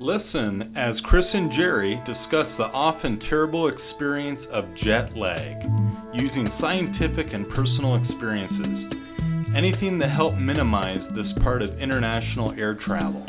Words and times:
Listen 0.00 0.72
as 0.76 1.00
Chris 1.04 1.26
and 1.32 1.52
Jerry 1.52 1.94
discuss 2.04 2.48
the 2.58 2.64
often 2.64 3.20
terrible 3.30 3.68
experience 3.68 4.40
of 4.50 4.64
jet 4.82 5.16
lag 5.16 5.62
using 6.12 6.50
scientific 6.60 7.32
and 7.32 7.48
personal 7.50 8.02
experiences. 8.02 8.92
Anything 9.54 10.00
to 10.00 10.08
help 10.08 10.34
minimize 10.34 11.00
this 11.14 11.32
part 11.44 11.62
of 11.62 11.78
international 11.78 12.50
air 12.58 12.74
travel. 12.74 13.24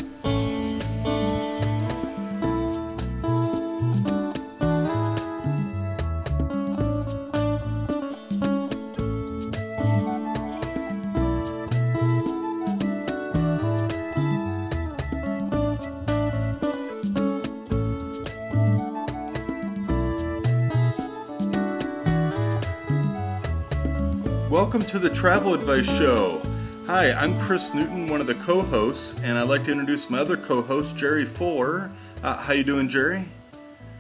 Welcome 24.66 24.88
to 24.94 25.00
the 25.00 25.14
Travel 25.22 25.54
Advice 25.54 25.86
Show. 25.86 26.42
Hi, 26.88 27.12
I'm 27.12 27.46
Chris 27.46 27.62
Newton, 27.76 28.10
one 28.10 28.20
of 28.20 28.26
the 28.26 28.34
co-hosts, 28.48 29.00
and 29.22 29.38
I'd 29.38 29.48
like 29.48 29.64
to 29.66 29.72
introduce 29.72 30.04
my 30.10 30.20
other 30.20 30.44
co-host, 30.48 30.90
Jerry 31.00 31.32
Fuller. 31.38 31.96
Uh, 32.24 32.38
how 32.42 32.52
you 32.52 32.64
doing, 32.64 32.90
Jerry? 32.92 33.32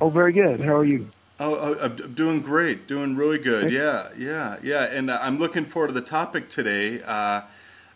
Oh, 0.02 0.10
very 0.10 0.34
good. 0.34 0.60
How 0.60 0.76
are 0.76 0.84
you? 0.84 1.12
Oh, 1.40 1.54
oh, 1.54 1.76
I'm 1.84 2.16
doing 2.16 2.42
great, 2.42 2.88
doing 2.88 3.16
really 3.16 3.38
good. 3.38 3.72
Yeah, 3.72 4.08
yeah, 4.18 4.56
yeah. 4.64 4.86
And 4.86 5.12
uh, 5.12 5.20
I'm 5.22 5.38
looking 5.38 5.68
forward 5.72 5.90
to 5.90 5.94
the 5.94 6.08
topic 6.08 6.46
today. 6.56 7.00
Uh, 7.04 7.42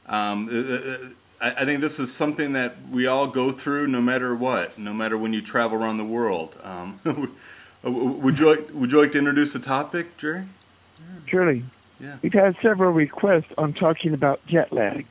um, 0.07 1.11
uh, 1.41 1.43
I, 1.43 1.63
I 1.63 1.65
think 1.65 1.81
this 1.81 1.93
is 1.97 2.07
something 2.19 2.53
that 2.53 2.75
we 2.93 3.07
all 3.07 3.31
go 3.31 3.53
through, 3.63 3.87
no 3.87 3.99
matter 3.99 4.35
what, 4.35 4.77
no 4.77 4.93
matter 4.93 5.17
when 5.17 5.33
you 5.33 5.41
travel 5.41 5.75
around 5.75 5.97
the 5.97 6.05
world. 6.05 6.51
Um, 6.63 7.01
would 7.83 8.37
you 8.37 8.47
like 8.47 8.69
Would 8.75 8.91
you 8.91 9.01
like 9.01 9.13
to 9.13 9.17
introduce 9.17 9.51
the 9.53 9.59
topic, 9.59 10.05
Jerry? 10.21 10.47
Surely. 11.25 11.65
Yeah. 11.99 12.17
We've 12.21 12.33
had 12.33 12.55
several 12.61 12.91
requests 12.91 13.51
on 13.57 13.73
talking 13.73 14.13
about 14.13 14.45
jet 14.47 14.71
lag. 14.71 15.05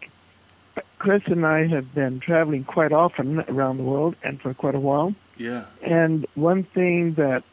Chris 0.98 1.22
and 1.27 1.47
I 1.47 1.67
have 1.67 1.94
been 1.94 2.20
traveling 2.20 2.64
quite 2.64 2.92
often 2.92 3.41
around 3.41 3.78
the 3.78 3.84
world 3.84 4.17
and 4.22 4.41
for 4.41 4.55
quite 4.55 4.75
a 4.75 4.81
while. 4.81 5.14
Yeah. 5.36 5.66
And 5.83 6.27
one 6.34 6.66
thing 6.75 7.14
that 7.16 7.44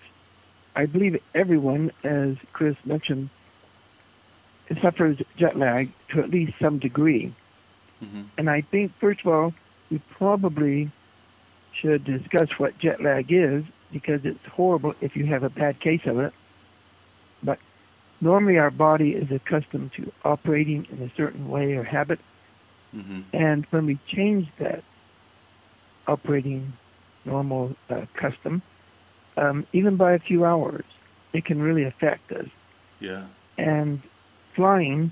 I 0.76 0.86
believe 0.86 1.18
everyone, 1.34 1.92
as 2.04 2.38
Chris 2.54 2.76
mentioned, 2.86 3.30
suffers 4.82 5.18
jet 5.38 5.58
lag 5.58 5.92
to 6.14 6.22
at 6.22 6.30
least 6.30 6.54
some 6.62 6.80
degree. 6.80 7.36
Mm-hmm. 8.04 8.24
And 8.38 8.50
I 8.50 8.62
think, 8.62 8.92
first 9.00 9.22
of 9.22 9.28
all, 9.28 9.54
we 9.90 10.02
probably 10.18 10.92
should 11.82 12.04
discuss 12.04 12.50
what 12.58 12.78
jet 12.80 13.02
lag 13.02 13.32
is 13.32 13.64
because 13.92 14.22
it's 14.24 14.40
horrible 14.52 14.94
if 15.02 15.16
you 15.16 15.26
have 15.28 15.44
a 15.44 15.50
bad 15.50 15.80
case 15.80 16.02
of 16.06 16.20
it. 16.20 16.34
But 17.44 17.60
normally 18.22 18.58
our 18.58 18.72
body 18.72 19.12
is 19.12 19.30
accustomed 19.32 19.92
to 19.98 20.12
operating 20.24 20.88
in 20.92 21.02
a 21.04 21.12
certain 21.16 21.50
way 21.50 21.74
or 21.74 21.84
habit. 21.84 22.20
Mm-hmm. 22.94 23.22
And 23.34 23.66
when 23.72 23.86
we 23.86 24.00
change 24.08 24.48
that 24.60 24.84
operating 26.08 26.74
normal 27.26 27.76
uh, 27.90 28.06
custom, 28.20 28.62
um, 29.38 29.66
even 29.74 29.98
by 29.98 30.14
a 30.14 30.20
few 30.20 30.46
hours, 30.46 30.86
it 31.34 31.46
can 31.46 31.62
really 31.62 31.84
affect 31.84 32.32
us. 32.32 32.48
Yeah. 33.00 33.28
And 33.58 34.02
flying 34.56 35.12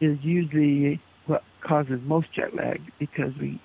is 0.00 0.18
usually 0.22 1.00
what 1.26 1.42
causes 1.62 2.00
most 2.04 2.32
jet 2.34 2.54
lag 2.54 2.80
because 2.98 3.32
we 3.40 3.60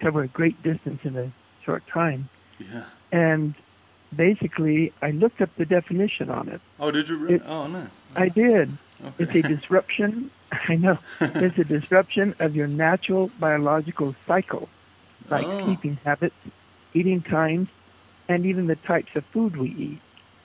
cover 0.00 0.22
a 0.22 0.28
great 0.28 0.60
distance 0.62 1.00
in 1.04 1.16
a 1.16 1.32
short 1.64 1.84
time. 1.92 2.28
Yeah. 2.58 2.84
And 3.12 3.54
basically, 4.16 4.92
I 5.02 5.10
looked 5.10 5.40
up 5.40 5.50
the 5.58 5.64
definition 5.64 6.30
on 6.30 6.48
it. 6.48 6.60
Oh, 6.80 6.90
did 6.90 7.08
you? 7.08 7.16
Really? 7.16 7.34
It- 7.36 7.42
oh, 7.46 7.66
no. 7.66 7.86
I 8.16 8.28
did. 8.28 8.76
Okay. 9.04 9.14
It's 9.18 9.34
a 9.44 9.48
disruption. 9.56 10.30
I 10.68 10.76
know. 10.76 10.98
It's 11.20 11.58
a 11.58 11.64
disruption 11.64 12.34
of 12.40 12.54
your 12.54 12.66
natural 12.68 13.30
biological 13.40 14.14
cycle, 14.26 14.68
like 15.30 15.46
Oh. 15.46 15.64
sleeping 15.66 15.98
habits, 16.04 16.34
eating 16.94 17.22
times, 17.22 17.68
and 18.28 18.46
even 18.46 18.66
the 18.66 18.76
types 18.86 19.08
of 19.16 19.24
food 19.32 19.56
we 19.56 19.68
eat. 19.70 20.00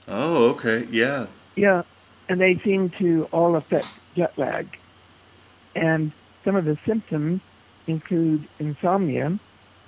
Oh, 0.08 0.46
okay. 0.56 0.86
Yeah. 0.90 1.26
Yeah, 1.56 1.82
and 2.28 2.40
they 2.40 2.60
seem 2.64 2.90
to 2.98 3.24
all 3.32 3.56
affect 3.56 3.86
jet 4.16 4.32
lag. 4.38 4.66
And 5.74 6.12
some 6.44 6.56
of 6.56 6.64
the 6.64 6.76
symptoms 6.86 7.40
include 7.86 8.48
insomnia, 8.58 9.38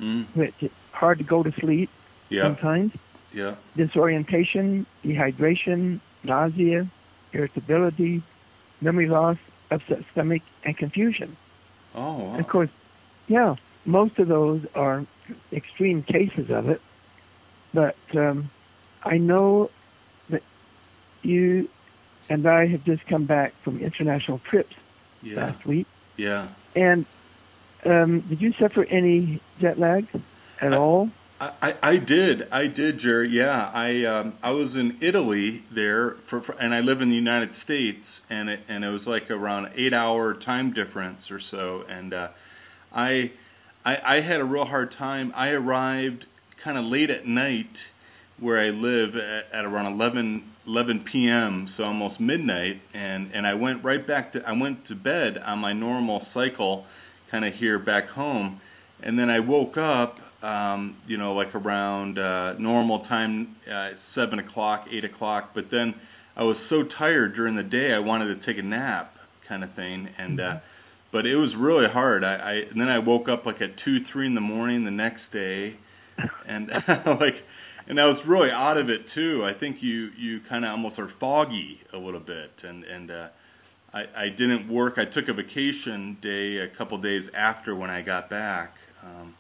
Mm. 0.01 0.27
which 0.35 0.55
is 0.63 0.71
hard 0.93 1.19
to 1.19 1.25
go 1.25 1.43
to 1.43 1.53
sleep 1.61 1.91
Yeah. 2.31 2.43
sometimes, 2.45 2.93
Yeah. 3.33 3.55
disorientation, 3.77 4.87
dehydration, 5.05 6.01
nausea, 6.25 6.91
irritability, 7.33 8.23
memory 8.81 9.09
loss, 9.09 9.37
upset 9.71 9.99
stomach, 10.13 10.43
and 10.65 10.77
confusion. 10.77 11.37
Oh, 11.95 12.19
wow. 12.19 12.39
Of 12.39 12.49
course, 12.49 12.71
yeah, 13.29 13.55
most 13.85 14.19
of 14.19 14.29
those 14.29 14.63
are 14.75 15.07
extreme 15.53 16.03
cases 16.03 16.51
of 16.51 16.69
it, 16.69 16.81
but 17.73 17.97
um, 18.17 18.51
I 19.05 19.19
know 19.19 19.71
that 20.31 20.43
you 21.23 21.69
and 22.29 22.47
I 22.49 22.67
have 22.67 22.85
just 22.85 23.07
come 23.07 23.27
back 23.27 23.53
from 23.65 23.81
international 23.81 24.41
trips 24.51 24.75
Yeah. 25.23 25.37
last 25.47 25.65
week, 25.67 25.87
Yeah. 26.17 26.49
and 26.75 27.07
um, 27.87 28.21
did 28.29 28.41
you 28.41 28.53
suffer 28.61 28.85
any 28.85 29.41
jet 29.61 29.79
lag 29.79 30.07
at 30.61 30.73
I- 30.73 30.77
all? 30.77 31.11
I, 31.41 31.75
I 31.83 31.97
did. 31.97 32.51
I 32.53 32.67
did, 32.67 33.01
Jerry. 33.01 33.31
Yeah. 33.31 33.71
I 33.73 34.05
um 34.05 34.35
I 34.43 34.51
was 34.51 34.71
in 34.75 34.99
Italy 35.01 35.63
there 35.75 36.17
for, 36.29 36.43
for 36.43 36.53
and 36.53 36.75
I 36.75 36.81
live 36.81 37.01
in 37.01 37.09
the 37.09 37.17
United 37.17 37.51
States 37.65 37.99
and 38.29 38.51
it 38.51 38.61
and 38.69 38.85
it 38.85 38.91
was 38.91 39.03
like 39.07 39.31
around 39.31 39.71
8 39.75 39.95
hour 39.95 40.35
time 40.35 40.73
difference 40.73 41.21
or 41.31 41.41
so 41.51 41.83
and 41.89 42.13
uh 42.13 42.29
I 42.95 43.33
I 43.87 43.97
I 44.17 44.21
had 44.21 44.41
a 44.41 44.45
real 44.45 44.67
hard 44.67 44.95
time. 44.99 45.33
I 45.35 45.49
arrived 45.49 46.27
kind 46.63 46.77
of 46.77 46.85
late 46.85 47.09
at 47.09 47.27
night 47.27 47.71
where 48.39 48.59
I 48.59 48.69
live 48.69 49.17
at, 49.17 49.59
at 49.59 49.65
around 49.65 49.95
11 49.95 50.45
11 50.67 51.05
p.m. 51.11 51.73
so 51.79 51.85
almost 51.85 52.21
midnight 52.21 52.83
and 52.93 53.31
and 53.33 53.47
I 53.47 53.55
went 53.55 53.83
right 53.83 54.07
back 54.07 54.35
to 54.35 54.41
I 54.47 54.53
went 54.53 54.87
to 54.89 54.95
bed 54.95 55.39
on 55.39 55.59
my 55.59 55.73
normal 55.73 56.27
cycle 56.35 56.85
kind 57.31 57.47
of 57.47 57.55
here 57.55 57.79
back 57.79 58.11
home 58.11 58.61
and 59.03 59.19
then 59.19 59.31
I 59.31 59.41
woke 59.41 59.79
up 59.79 60.19
um 60.43 60.97
you 61.07 61.19
know 61.19 61.35
like 61.35 61.55
around 61.55 62.19
uh 62.19 62.55
normal 62.59 63.01
time 63.01 63.57
uh 63.71 63.91
seven 64.15 64.39
o'clock 64.39 64.87
eight 64.91 65.05
o'clock 65.05 65.51
but 65.55 65.67
then 65.71 65.95
I 66.37 66.45
was 66.45 66.57
so 66.71 66.85
tired 66.99 67.35
during 67.35 67.57
the 67.57 67.63
day 67.63 67.93
I 67.93 67.99
wanted 67.99 68.41
to 68.41 68.47
take 68.47 68.59
a 68.59 68.67
nap 68.67 69.15
kind 69.49 69.63
of 69.63 69.75
thing 69.75 70.09
and 70.19 70.41
uh 70.41 70.59
but 71.13 71.27
it 71.27 71.35
was 71.35 71.51
really 71.57 71.89
hard. 71.89 72.23
I, 72.23 72.35
I 72.35 72.53
and 72.71 72.81
then 72.81 72.89
I 72.89 73.01
woke 73.01 73.29
up 73.29 73.45
like 73.45 73.61
at 73.61 73.71
two 73.85 73.99
three 74.13 74.27
in 74.27 74.35
the 74.35 74.41
morning 74.41 74.85
the 74.85 74.91
next 74.91 75.23
day 75.33 75.77
and 76.49 76.69
like 77.21 77.35
and 77.89 78.01
I 78.01 78.07
was 78.07 78.19
really 78.27 78.51
out 78.51 78.77
of 78.77 78.89
it 78.89 79.01
too. 79.15 79.45
I 79.45 79.59
think 79.59 79.79
you 79.81 80.11
you 80.17 80.41
kind 80.49 80.65
of 80.65 80.71
almost 80.71 80.99
are 80.99 81.11
foggy 81.19 81.81
a 81.93 81.99
little 81.99 82.21
bit 82.21 82.51
and 82.63 82.85
and 82.85 83.11
uh 83.11 83.29
I, 83.93 84.05
I 84.17 84.29
didn't 84.29 84.73
work. 84.73 84.95
I 84.99 85.05
took 85.05 85.29
a 85.29 85.33
vacation 85.35 86.17
day 86.23 86.59
a 86.59 86.69
couple 86.79 86.97
days 86.99 87.29
after 87.37 87.75
when 87.75 87.91
I 87.91 88.03
got 88.03 88.31
back, 88.31 88.75
um, 89.03 89.35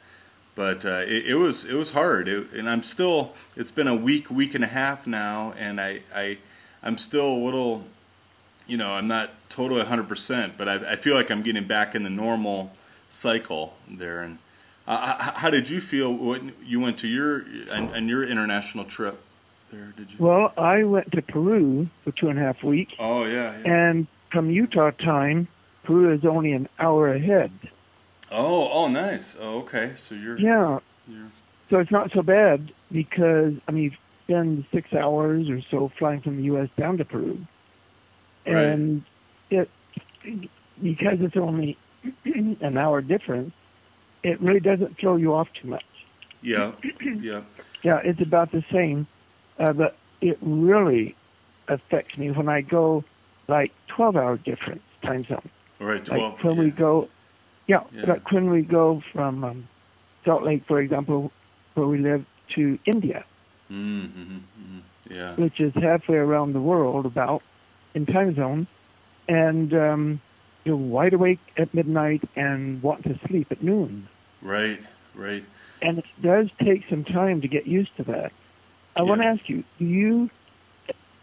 but 0.56 0.84
uh, 0.84 1.02
it, 1.06 1.26
it 1.28 1.34
was 1.34 1.54
it 1.68 1.74
was 1.74 1.88
hard. 1.88 2.28
It, 2.28 2.52
and 2.54 2.68
I'm 2.68 2.84
still. 2.94 3.32
It's 3.56 3.70
been 3.72 3.88
a 3.88 3.96
week, 3.96 4.30
week 4.30 4.54
and 4.54 4.64
a 4.64 4.68
half 4.68 5.06
now, 5.06 5.52
and 5.58 5.80
I 5.80 6.00
I 6.14 6.38
I'm 6.82 6.98
still 7.08 7.26
a 7.26 7.40
little. 7.44 7.84
You 8.66 8.76
know, 8.76 8.86
I'm 8.86 9.08
not 9.08 9.30
totally 9.56 9.82
100%, 9.82 10.56
but 10.56 10.68
I, 10.68 10.76
I 10.76 11.02
feel 11.02 11.16
like 11.16 11.28
I'm 11.28 11.42
getting 11.42 11.66
back 11.66 11.96
in 11.96 12.04
the 12.04 12.10
normal 12.10 12.70
cycle 13.20 13.72
there. 13.98 14.22
And 14.22 14.38
uh, 14.86 14.96
how, 14.96 15.32
how 15.34 15.50
did 15.50 15.68
you 15.68 15.80
feel 15.90 16.12
when 16.12 16.52
you 16.64 16.80
went 16.80 17.00
to 17.00 17.06
your 17.06 17.42
on, 17.72 17.94
on 17.94 18.08
your 18.08 18.28
international 18.28 18.86
trip 18.96 19.18
there? 19.72 19.92
Did 19.96 20.08
you? 20.10 20.24
Well, 20.24 20.52
I 20.56 20.84
went 20.84 21.10
to 21.12 21.22
Peru 21.22 21.88
for 22.04 22.12
two 22.12 22.28
and 22.28 22.38
a 22.38 22.42
half 22.42 22.62
weeks, 22.62 22.92
oh 22.98 23.24
yeah. 23.24 23.58
yeah. 23.58 23.72
and 23.72 24.06
from 24.32 24.50
Utah 24.50 24.90
time, 24.92 25.48
Peru 25.84 26.14
is 26.14 26.24
only 26.24 26.52
an 26.52 26.68
hour 26.78 27.12
ahead. 27.12 27.50
Oh 28.30 28.68
oh 28.72 28.88
nice. 28.88 29.22
Oh 29.40 29.60
okay. 29.62 29.96
So 30.08 30.14
you're 30.14 30.38
Yeah, 30.38 30.78
you're 31.06 31.30
so 31.70 31.78
it's 31.78 31.90
not 31.90 32.10
so 32.12 32.22
bad 32.22 32.72
because 32.92 33.54
I 33.68 33.72
mean, 33.72 33.96
spend 34.24 34.64
six 34.72 34.92
hours 34.92 35.48
or 35.50 35.60
so 35.70 35.90
flying 35.98 36.20
from 36.20 36.36
the 36.36 36.44
U.S. 36.44 36.68
down 36.78 36.96
to 36.98 37.04
Peru, 37.04 37.38
Right. 38.46 38.56
and 38.56 39.02
it 39.50 39.68
because 40.82 41.18
it's 41.20 41.36
only 41.36 41.76
an 42.24 42.76
hour 42.78 43.00
difference, 43.02 43.52
it 44.22 44.40
really 44.40 44.60
doesn't 44.60 44.98
throw 44.98 45.16
you 45.16 45.34
off 45.34 45.48
too 45.60 45.68
much. 45.68 45.84
Yeah, 46.42 46.72
yeah, 47.20 47.42
Yeah, 47.84 47.98
it's 48.04 48.20
about 48.20 48.50
the 48.52 48.62
same, 48.72 49.06
uh, 49.58 49.72
but 49.72 49.96
it 50.22 50.38
really 50.40 51.14
affects 51.68 52.16
me 52.16 52.30
when 52.30 52.48
I 52.48 52.62
go 52.62 53.04
like 53.48 53.72
12 53.96 54.16
hour 54.16 54.36
difference 54.38 54.82
time 55.02 55.24
zone. 55.28 55.48
all 55.80 55.86
right. 55.86 56.04
Twelve. 56.04 56.34
Like 56.34 56.44
when 56.44 56.56
yeah. 56.56 56.62
we 56.64 56.70
go, 56.70 57.08
yeah, 57.70 57.82
Yeah. 57.96 58.06
like 58.12 58.24
when 58.34 58.46
we 58.54 58.60
go 58.62 58.84
from 59.12 59.32
um, 59.50 59.58
Salt 60.24 60.42
Lake, 60.48 60.62
for 60.70 60.78
example, 60.84 61.20
where 61.74 61.86
we 61.94 61.98
live, 62.10 62.22
to 62.56 62.62
India, 62.94 63.20
Mm-hmm. 63.70 64.20
mm-hmm. 64.22 64.78
Yeah. 65.16 65.34
which 65.42 65.58
is 65.66 65.72
halfway 65.88 66.16
around 66.26 66.52
the 66.58 66.60
world 66.72 67.04
about 67.06 67.42
in 67.94 68.06
time 68.06 68.34
zone, 68.34 68.66
and 69.28 69.72
um, 69.86 70.20
you're 70.64 70.76
wide 70.96 71.14
awake 71.18 71.38
at 71.62 71.72
midnight 71.72 72.22
and 72.36 72.82
want 72.82 73.00
to 73.04 73.12
sleep 73.28 73.48
at 73.54 73.60
noon. 73.62 74.08
Right. 74.42 74.80
Right. 75.14 75.44
And 75.82 75.98
it 75.98 76.04
does 76.30 76.46
take 76.68 76.82
some 76.90 77.04
time 77.04 77.40
to 77.44 77.48
get 77.56 77.64
used 77.78 77.92
to 77.98 78.04
that. 78.04 78.32
I 78.96 79.02
want 79.02 79.20
to 79.22 79.26
ask 79.28 79.42
you, 79.48 79.62
do 79.78 79.84
you 79.84 80.30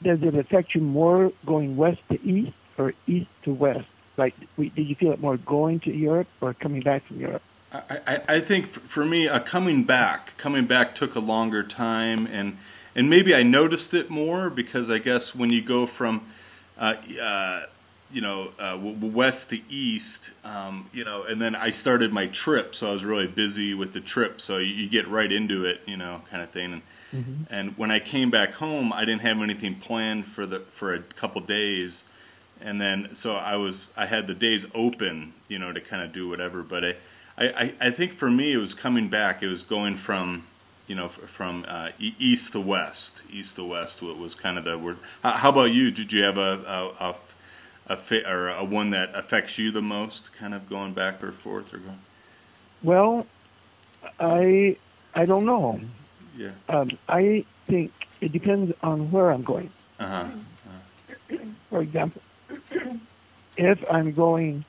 does 0.04 0.20
it 0.22 0.36
affect 0.36 0.68
you 0.76 0.82
more 0.82 1.32
going 1.46 1.76
west 1.76 2.02
to 2.12 2.18
east 2.22 2.56
or 2.78 2.94
east 3.08 3.30
to 3.44 3.52
west? 3.54 3.92
Like, 4.18 4.36
we- 4.58 4.70
did 4.70 4.88
you 4.88 4.96
feel 4.96 5.12
it 5.12 5.20
more 5.20 5.38
going 5.38 5.80
to 5.82 5.92
Europe 5.96 6.28
or 6.42 6.54
coming 6.56 6.82
back 6.82 7.06
from 7.08 7.20
Europe? 7.20 7.44
I, 7.72 7.98
I, 8.08 8.36
I 8.38 8.42
think 8.48 8.68
for 8.94 9.06
me, 9.06 9.28
uh, 9.28 9.40
coming 9.52 9.84
back, 9.86 10.38
coming 10.42 10.68
back 10.68 10.96
took 10.98 11.16
a 11.16 11.20
longer 11.20 11.68
time, 11.68 12.26
and 12.28 12.58
and 12.96 13.10
maybe 13.10 13.36
I 13.36 13.44
noticed 13.44 13.94
it 13.94 14.10
more 14.10 14.50
because 14.50 14.90
I 14.90 14.98
guess 14.98 15.22
when 15.36 15.52
you 15.52 15.64
go 15.68 15.88
from, 16.00 16.34
uh, 16.82 16.94
uh, 17.22 17.60
you 18.10 18.22
know, 18.22 18.48
uh, 18.60 18.72
w- 18.72 18.96
w- 18.96 19.16
west 19.16 19.38
to 19.52 19.56
east, 19.56 20.04
um, 20.44 20.90
you 20.94 21.06
know, 21.06 21.24
and 21.30 21.40
then 21.40 21.56
I 21.56 21.80
started 21.82 22.12
my 22.12 22.32
trip, 22.44 22.74
so 22.80 22.88
I 22.88 22.94
was 22.94 23.04
really 23.04 23.28
busy 23.28 23.76
with 23.76 23.94
the 23.94 24.02
trip, 24.02 24.40
so 24.48 24.58
you, 24.58 24.74
you 24.74 24.90
get 24.90 25.08
right 25.10 25.32
into 25.32 25.66
it, 25.66 25.82
you 25.86 25.98
know, 25.98 26.22
kind 26.32 26.42
of 26.42 26.52
thing. 26.54 26.74
And 26.74 26.82
Mm-hmm. 27.14 27.44
and 27.50 27.78
when 27.78 27.90
I 27.92 28.00
came 28.00 28.32
back 28.32 28.54
home, 28.54 28.92
I 28.92 29.02
didn't 29.06 29.22
have 29.22 29.38
anything 29.42 29.82
planned 29.88 30.26
for 30.36 30.46
the 30.46 30.66
for 30.80 30.94
a 30.96 31.00
couple 31.22 31.42
days, 31.46 31.92
and 32.62 32.80
then 32.80 33.18
so 33.24 33.32
I 33.32 33.56
was 33.56 33.76
I 33.96 34.06
had 34.06 34.28
the 34.28 34.34
days 34.34 34.64
open, 34.76 35.34
you 35.48 35.60
know, 35.60 35.72
to 35.72 35.80
kind 35.90 36.04
of 36.04 36.14
do 36.14 36.30
whatever. 36.30 36.64
But 36.64 36.84
I, 36.84 37.44
I 37.46 37.74
I 37.88 37.92
think 37.96 38.18
for 38.20 38.30
me 38.30 38.54
it 38.54 38.58
was 38.58 38.72
coming 38.82 39.10
back. 39.10 39.42
It 39.44 39.48
was 39.48 39.62
going 39.70 40.02
from, 40.06 40.46
you 40.88 40.96
know, 40.96 41.10
from 41.38 41.66
uh, 41.68 41.90
east 42.00 42.44
to 42.54 42.62
west, 42.62 42.98
east 43.32 43.50
to 43.56 43.64
west. 43.64 43.94
What 44.02 44.18
was 44.18 44.32
kind 44.42 44.58
of 44.58 44.66
the 44.66 44.78
word. 44.78 44.98
How, 45.24 45.38
how 45.42 45.50
about 45.52 45.72
you? 45.74 45.92
Did 45.92 46.12
you 46.12 46.24
have 46.24 46.38
a 46.38 46.40
a 46.40 47.16
a, 47.90 47.96
a 47.96 48.30
or 48.30 48.50
a 48.50 48.66
one 48.66 48.92
that 48.92 49.08
affects 49.16 49.54
you 49.58 49.72
the 49.72 49.82
most, 49.82 50.20
kind 50.40 50.54
of 50.54 50.70
going 50.70 50.94
back 50.94 51.24
or 51.24 51.34
forth 51.44 51.66
or 51.74 51.80
going? 51.80 52.00
Well, 52.84 53.26
I 54.20 54.78
I 55.16 55.26
don't 55.26 55.46
know. 55.46 55.80
Yeah. 56.38 56.52
Um, 56.70 56.90
I 57.08 57.46
think 57.68 57.92
it 58.22 58.32
depends 58.32 58.72
on 58.84 59.12
where 59.12 59.32
I'm 59.32 59.44
going. 59.44 59.72
Uh 60.00 60.08
huh. 60.08 60.30
Uh, 60.70 61.36
For 61.70 61.82
example, 61.82 62.22
if 63.58 63.80
I'm 63.92 64.14
going 64.14 64.66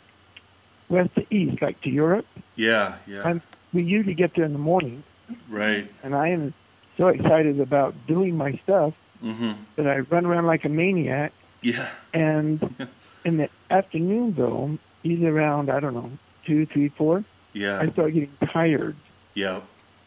west 0.89 1.11
to 1.17 1.27
east, 1.35 1.61
like 1.63 1.81
to 1.83 1.91
Europe, 1.91 2.27
yeah. 2.57 2.97
Yeah. 3.07 3.23
I'm, 3.23 3.43
we 3.73 3.83
usually 3.83 4.15
get 4.15 4.33
there 4.35 4.45
in 4.45 4.53
the 4.53 4.59
morning, 4.59 5.05
right. 5.51 5.91
and 6.03 6.15
I 6.15 6.29
am 6.29 6.55
so 6.97 7.09
excited 7.09 7.61
about 7.61 7.95
doing 8.07 8.37
my 8.37 8.59
stuff 8.65 8.95
Mhm. 9.23 9.57
that 9.77 9.87
I 9.87 9.99
run 9.99 10.27
around 10.27 10.47
like 10.47 10.65
a 10.65 10.69
maniac. 10.69 11.33
Yeah. 11.61 11.89
And 12.15 12.63
in 13.25 13.37
the 13.37 13.49
afternoon, 13.71 14.35
though, 14.37 14.79
either 15.05 15.29
around 15.37 15.71
I 15.71 15.81
don't 15.81 15.95
know 15.95 16.11
two, 16.47 16.67
three, 16.67 16.89
four, 16.97 17.25
Yeah. 17.53 17.81
I 17.81 17.91
start 17.93 18.15
getting 18.15 18.33
tired. 18.53 18.97
Yeah. 19.35 19.61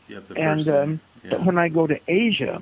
Yep. 0.07 0.23
And 0.35 0.67
um, 0.69 1.01
but 1.29 1.39
yeah. 1.39 1.45
when 1.45 1.57
I 1.57 1.69
go 1.69 1.87
to 1.87 1.95
Asia, 2.07 2.61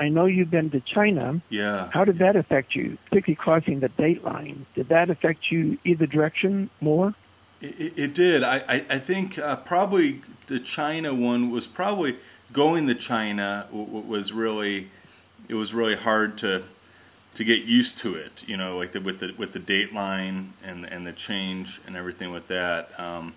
I 0.00 0.08
know 0.08 0.24
you've 0.24 0.50
been 0.50 0.70
to 0.70 0.80
China. 0.80 1.42
yeah. 1.50 1.90
How 1.92 2.04
did 2.04 2.18
that 2.20 2.34
affect 2.34 2.74
you, 2.74 2.96
particularly 3.04 3.36
crossing 3.36 3.80
the 3.80 3.88
date 3.90 4.24
line? 4.24 4.66
Did 4.74 4.88
that 4.88 5.10
affect 5.10 5.50
you 5.50 5.76
either 5.84 6.06
direction 6.06 6.70
more? 6.80 7.14
It, 7.60 7.98
it, 7.98 8.14
did. 8.14 8.42
I, 8.42 8.56
I, 8.56 8.96
I 8.96 8.98
think 9.06 9.38
uh, 9.38 9.56
probably 9.56 10.22
the 10.48 10.60
China 10.74 11.14
one 11.14 11.50
was 11.50 11.64
probably 11.74 12.16
going 12.54 12.86
to 12.86 12.94
China 13.06 13.68
was 13.70 14.32
really 14.34 14.88
it 15.48 15.54
was 15.54 15.72
really 15.72 15.96
hard 15.96 16.38
to 16.38 16.64
to 17.36 17.44
get 17.44 17.64
used 17.64 17.90
to 18.02 18.14
it. 18.14 18.32
You 18.46 18.56
know, 18.56 18.78
like 18.78 18.94
the, 18.94 19.00
with 19.00 19.20
the 19.20 19.28
with 19.38 19.52
the 19.52 19.58
date 19.58 19.92
line 19.92 20.54
and 20.64 20.86
and 20.86 21.06
the 21.06 21.14
change 21.28 21.66
and 21.86 21.96
everything 21.96 22.32
with 22.32 22.48
that. 22.48 22.88
Um, 22.98 23.34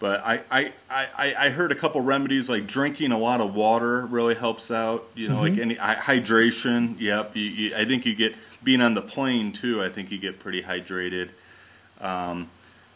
but 0.00 0.20
I, 0.20 0.40
I, 0.50 0.62
I, 0.90 1.46
I 1.46 1.50
heard 1.50 1.72
a 1.72 1.74
couple 1.80 2.00
remedies 2.02 2.48
like 2.48 2.66
drinking 2.68 3.12
a 3.12 3.18
lot 3.18 3.40
of 3.40 3.54
water 3.54 4.06
really 4.06 4.34
helps 4.34 4.70
out. 4.70 5.04
You 5.14 5.28
know, 5.28 5.36
Mhm. 5.36 5.50
like 5.50 5.58
any 5.60 5.74
hydration. 5.76 6.96
Yep. 7.00 7.32
You, 7.34 7.42
you, 7.44 7.76
I 7.76 7.84
think 7.86 8.04
you 8.04 8.14
get 8.14 8.32
being 8.64 8.80
on 8.80 8.94
the 8.94 9.02
plane 9.02 9.58
too. 9.62 9.82
I 9.82 9.88
think 9.94 10.10
you 10.10 10.18
get 10.20 10.40
pretty 10.40 10.62
hydrated. 10.62 11.28
Um, 12.00 12.50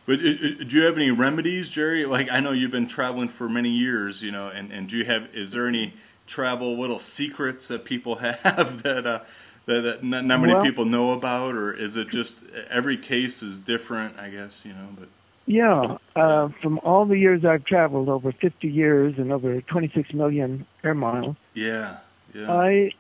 but 0.07 0.17
do 0.19 0.67
you 0.71 0.83
have 0.83 0.97
any 0.97 1.11
remedies, 1.11 1.69
Jerry? 1.75 2.05
Like 2.05 2.29
I 2.31 2.41
know 2.41 2.53
you've 2.53 2.71
been 2.73 2.89
traveling 2.89 3.33
for 3.39 3.49
many 3.49 3.71
years, 3.71 4.17
you 4.21 4.33
know, 4.33 4.49
and 4.49 4.73
and 4.73 4.89
do 4.91 4.97
you 4.97 5.05
have? 5.05 5.23
Is 5.35 5.51
there 5.53 5.69
any 5.69 5.95
travel 6.35 6.81
little 6.81 7.01
secrets 7.17 7.61
that 7.69 7.85
people 7.85 8.17
have 8.19 8.83
that 8.83 9.07
uh, 9.07 9.19
that, 9.67 9.81
that 9.83 10.05
not, 10.05 10.25
not 10.25 10.39
many 10.41 10.55
Well- 10.55 10.65
people 10.65 10.85
know 10.85 11.13
about, 11.13 11.55
or 11.55 11.73
is 11.75 11.93
it 11.95 12.09
just 12.11 12.33
every 12.71 12.97
case 12.99 13.33
is 13.41 13.55
different? 13.67 14.19
I 14.19 14.31
guess 14.31 14.51
you 14.65 14.73
know, 14.73 14.89
but 14.99 15.09
Yeah, 15.51 15.97
uh, 16.15 16.51
from 16.63 16.79
all 16.85 17.07
the 17.07 17.19
years 17.19 17.45
I've 17.45 17.65
traveled, 17.65 18.09
over 18.09 18.31
50 18.31 18.69
years 18.69 19.15
and 19.19 19.33
over 19.33 19.61
26 19.61 20.15
million 20.15 20.65
air 20.85 20.95
miles, 20.95 21.35
yeah, 21.55 21.97
yeah. 22.33 22.53
I 22.53 22.93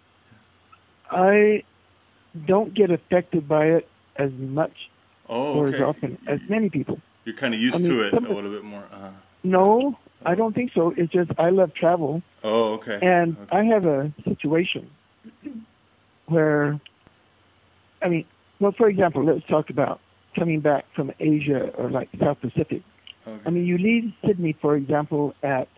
I 1.12 1.62
don't 2.48 2.74
get 2.74 2.90
affected 2.90 3.46
by 3.46 3.66
it 3.66 3.88
as 4.16 4.32
much 4.32 4.72
oh, 5.28 5.54
or 5.54 5.68
okay. 5.68 5.76
as 5.76 5.82
often 5.82 6.18
as 6.26 6.40
many 6.48 6.70
people. 6.70 6.98
You're 7.24 7.36
kind 7.36 7.54
of 7.54 7.60
used 7.60 7.76
I 7.76 7.78
mean, 7.78 7.92
to 7.92 8.02
it 8.02 8.14
a 8.14 8.34
little 8.34 8.50
bit 8.50 8.64
more. 8.64 8.84
Uh, 8.92 9.12
No, 9.44 9.96
I 10.26 10.34
don't 10.34 10.52
think 10.52 10.72
so. 10.74 10.92
It's 10.96 11.12
just 11.12 11.30
I 11.38 11.50
love 11.50 11.72
travel, 11.72 12.20
oh, 12.42 12.72
okay. 12.72 12.98
and 13.00 13.36
okay. 13.38 13.56
I 13.58 13.62
have 13.66 13.84
a 13.84 14.12
situation 14.24 14.90
where, 16.26 16.80
I 18.02 18.08
mean, 18.08 18.24
well, 18.58 18.72
for 18.72 18.88
example, 18.88 19.24
let's 19.24 19.46
talk 19.46 19.70
about 19.70 20.00
coming 20.36 20.60
back 20.60 20.84
from 20.94 21.12
Asia 21.20 21.70
or 21.76 21.90
like 21.90 22.08
South 22.20 22.40
Pacific. 22.40 22.82
okay. 23.26 23.42
I 23.46 23.50
mean, 23.50 23.64
you 23.64 23.78
leave 23.78 24.12
Sydney, 24.26 24.56
for 24.60 24.76
example, 24.76 25.34
at 25.42 25.68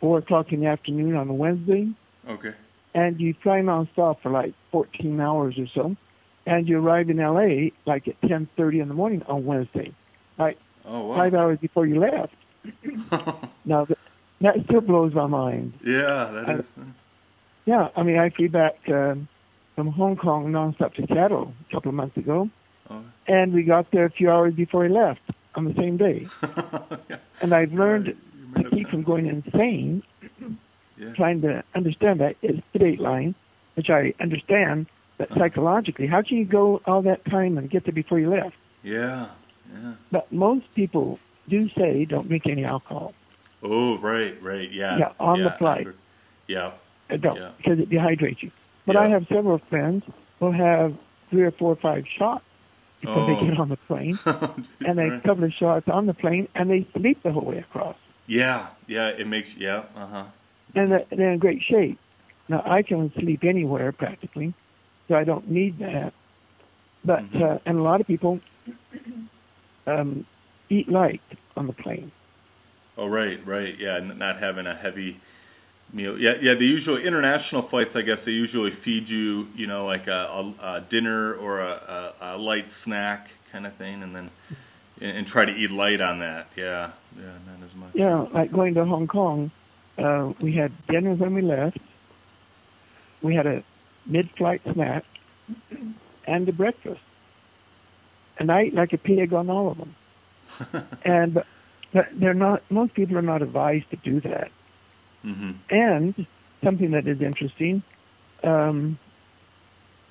four 0.00 0.18
o'clock 0.18 0.52
in 0.52 0.60
the 0.60 0.66
afternoon 0.66 1.14
on 1.16 1.28
a 1.28 1.34
Wednesday, 1.34 1.88
okay. 2.28 2.54
and 2.94 3.20
you 3.20 3.34
fly 3.42 3.60
nonstop 3.60 4.20
for 4.22 4.30
like 4.30 4.54
14 4.72 5.20
hours 5.20 5.58
or 5.58 5.66
so, 5.74 5.96
and 6.46 6.68
you 6.68 6.78
arrive 6.78 7.10
in 7.10 7.18
LA 7.18 7.70
like 7.86 8.08
at 8.08 8.20
10:30 8.22 8.80
in 8.82 8.88
the 8.88 8.94
morning 8.94 9.22
on 9.28 9.44
Wednesday, 9.44 9.92
like 10.38 10.58
Oh 10.86 11.06
wow. 11.08 11.16
five 11.16 11.34
hours 11.34 11.58
before 11.60 11.86
you 11.86 12.00
left. 12.00 12.34
Now 13.64 13.84
that, 13.86 13.98
that 14.40 14.54
still 14.64 14.80
blows 14.80 15.12
my 15.14 15.26
mind. 15.26 15.74
yeah, 15.84 16.30
that 16.32 16.44
I- 16.48 16.54
is. 16.54 16.64
Yeah, 17.66 17.88
I 17.94 18.02
mean, 18.02 18.18
I 18.18 18.30
flew 18.30 18.48
back 18.48 18.74
um, 18.88 19.28
from 19.76 19.88
Hong 19.88 20.16
Kong 20.16 20.46
nonstop 20.50 20.94
to 20.94 21.06
Seattle 21.06 21.52
a 21.68 21.72
couple 21.72 21.90
of 21.90 21.94
months 21.94 22.16
ago. 22.16 22.48
And 23.26 23.52
we 23.52 23.62
got 23.62 23.90
there 23.92 24.04
a 24.04 24.10
few 24.10 24.30
hours 24.30 24.54
before 24.54 24.84
he 24.84 24.90
left 24.92 25.20
on 25.54 25.64
the 25.64 25.74
same 25.74 25.96
day. 25.96 26.26
yeah. 27.08 27.16
And 27.42 27.54
I've 27.54 27.72
learned 27.72 28.06
You 28.56 28.62
to 28.64 28.70
keep 28.70 28.88
from 28.90 29.02
going 29.02 29.26
insane 29.26 30.02
Yeah. 30.98 31.12
trying 31.14 31.40
to 31.42 31.62
understand 31.74 32.20
that 32.20 32.36
is 32.42 32.60
the 32.72 32.78
date 32.78 33.00
line, 33.00 33.34
which 33.74 33.90
I 33.90 34.12
understand, 34.20 34.86
but 35.18 35.30
Uh-huh. 35.30 35.40
psychologically, 35.40 36.06
how 36.06 36.22
can 36.22 36.36
you 36.38 36.44
go 36.44 36.80
all 36.86 37.02
that 37.02 37.24
time 37.26 37.56
and 37.58 37.70
get 37.70 37.84
there 37.84 37.94
before 37.94 38.18
you 38.18 38.28
left? 38.30 38.56
Yeah. 38.82 39.28
Yeah. 39.72 39.94
But 40.10 40.30
most 40.32 40.66
people 40.74 41.18
do 41.48 41.68
say 41.70 42.04
don't 42.04 42.28
drink 42.28 42.46
any 42.46 42.64
alcohol. 42.64 43.14
Oh, 43.62 43.98
right, 43.98 44.40
right, 44.42 44.70
yeah. 44.72 44.98
Yeah, 44.98 45.12
on 45.20 45.42
the 45.42 45.50
flight. 45.58 45.86
Yeah. 46.48 46.72
Uh, 47.10 47.16
Don't, 47.16 47.36
Yeah. 47.36 47.50
because 47.58 47.78
it 47.78 47.88
dehydrates 47.90 48.42
you. 48.42 48.50
But 48.86 48.94
Yeah. 48.94 49.02
I 49.02 49.08
have 49.08 49.26
several 49.28 49.58
friends 49.70 50.04
who 50.38 50.50
have 50.52 50.94
three 51.28 51.42
or 51.42 51.50
four 51.52 51.72
or 51.72 51.76
five 51.76 52.04
shots 52.18 52.44
before 53.00 53.18
Oh. 53.22 53.26
they 53.40 53.46
get 53.48 53.58
on 53.58 53.68
the 53.68 53.76
plane, 53.88 54.18
and 54.26 54.98
a 54.98 55.02
Right. 55.10 55.22
couple 55.24 55.44
of 55.44 55.52
shots 55.52 55.86
on 55.88 56.06
the 56.06 56.14
plane, 56.14 56.48
and 56.54 56.70
they 56.70 56.86
sleep 56.96 57.22
the 57.22 57.32
whole 57.32 57.44
way 57.46 57.58
across. 57.58 57.96
Yeah, 58.26 58.68
yeah, 58.86 59.08
it 59.08 59.26
makes 59.26 59.48
yeah, 59.56 59.84
uh 59.96 60.06
huh. 60.06 60.24
and 60.74 60.92
they're- 60.92 61.06
they're 61.10 61.32
in 61.32 61.38
great 61.38 61.62
shape. 61.62 61.98
Now 62.48 62.62
I 62.66 62.82
can 62.82 63.12
sleep 63.18 63.42
anywhere 63.44 63.90
practically, 63.92 64.54
so 65.08 65.14
I 65.16 65.24
don't 65.24 65.48
need 65.50 65.78
that. 65.78 66.12
But 67.04 67.22
Mhm. 67.32 67.42
uh, 67.42 67.58
and 67.66 67.78
a 67.78 67.82
lot 67.82 68.00
of 68.00 68.06
people 68.06 68.40
um, 69.86 70.24
eat 70.68 70.88
light 70.88 71.22
on 71.56 71.66
the 71.66 71.72
plane. 71.72 72.12
Oh, 72.96 73.06
right, 73.06 73.44
right, 73.46 73.74
yeah, 73.78 73.98
not 74.00 74.38
having 74.38 74.66
a 74.66 74.74
heavy 74.74 75.18
meal. 75.92 76.18
Yeah, 76.18 76.34
yeah. 76.40 76.54
The 76.54 76.64
usual 76.64 76.96
international 76.98 77.68
flights, 77.68 77.90
I 77.94 78.02
guess, 78.02 78.18
they 78.24 78.32
usually 78.32 78.72
feed 78.84 79.08
you, 79.08 79.48
you 79.56 79.66
know, 79.66 79.86
like 79.86 80.06
a, 80.06 80.10
a, 80.10 80.54
a 80.62 80.86
dinner 80.90 81.34
or 81.34 81.60
a, 81.60 82.14
a, 82.20 82.36
a 82.36 82.38
light 82.38 82.66
snack 82.84 83.28
kind 83.52 83.66
of 83.66 83.76
thing, 83.76 84.02
and 84.02 84.14
then 84.14 84.30
and, 85.00 85.18
and 85.18 85.26
try 85.26 85.44
to 85.44 85.52
eat 85.52 85.70
light 85.70 86.00
on 86.00 86.20
that. 86.20 86.48
Yeah, 86.56 86.92
yeah, 87.16 87.38
not 87.46 87.68
as 87.68 87.74
much. 87.76 87.90
Yeah, 87.94 88.26
like 88.34 88.52
going 88.52 88.74
to 88.74 88.84
Hong 88.84 89.06
Kong, 89.06 89.50
uh, 89.98 90.32
we 90.42 90.54
had 90.54 90.72
dinner 90.88 91.14
when 91.14 91.34
we 91.34 91.42
left. 91.42 91.78
We 93.22 93.34
had 93.34 93.46
a 93.46 93.62
mid-flight 94.06 94.62
snack 94.72 95.04
and 96.26 96.48
a 96.48 96.52
breakfast, 96.52 97.00
and 98.38 98.50
I 98.50 98.62
ate 98.62 98.74
like 98.74 98.92
a 98.92 98.98
pig 98.98 99.32
on 99.32 99.50
all 99.50 99.70
of 99.70 99.78
them. 99.78 99.94
And 101.04 101.38
but 101.92 102.06
they're 102.20 102.34
not. 102.34 102.62
Most 102.70 102.94
people 102.94 103.16
are 103.16 103.22
not 103.22 103.42
advised 103.42 103.90
to 103.90 103.96
do 103.96 104.20
that. 104.20 104.50
Mhm. 105.24 105.54
And 105.70 106.26
something 106.64 106.90
that 106.92 107.06
is 107.06 107.20
interesting. 107.20 107.82
Um, 108.42 108.98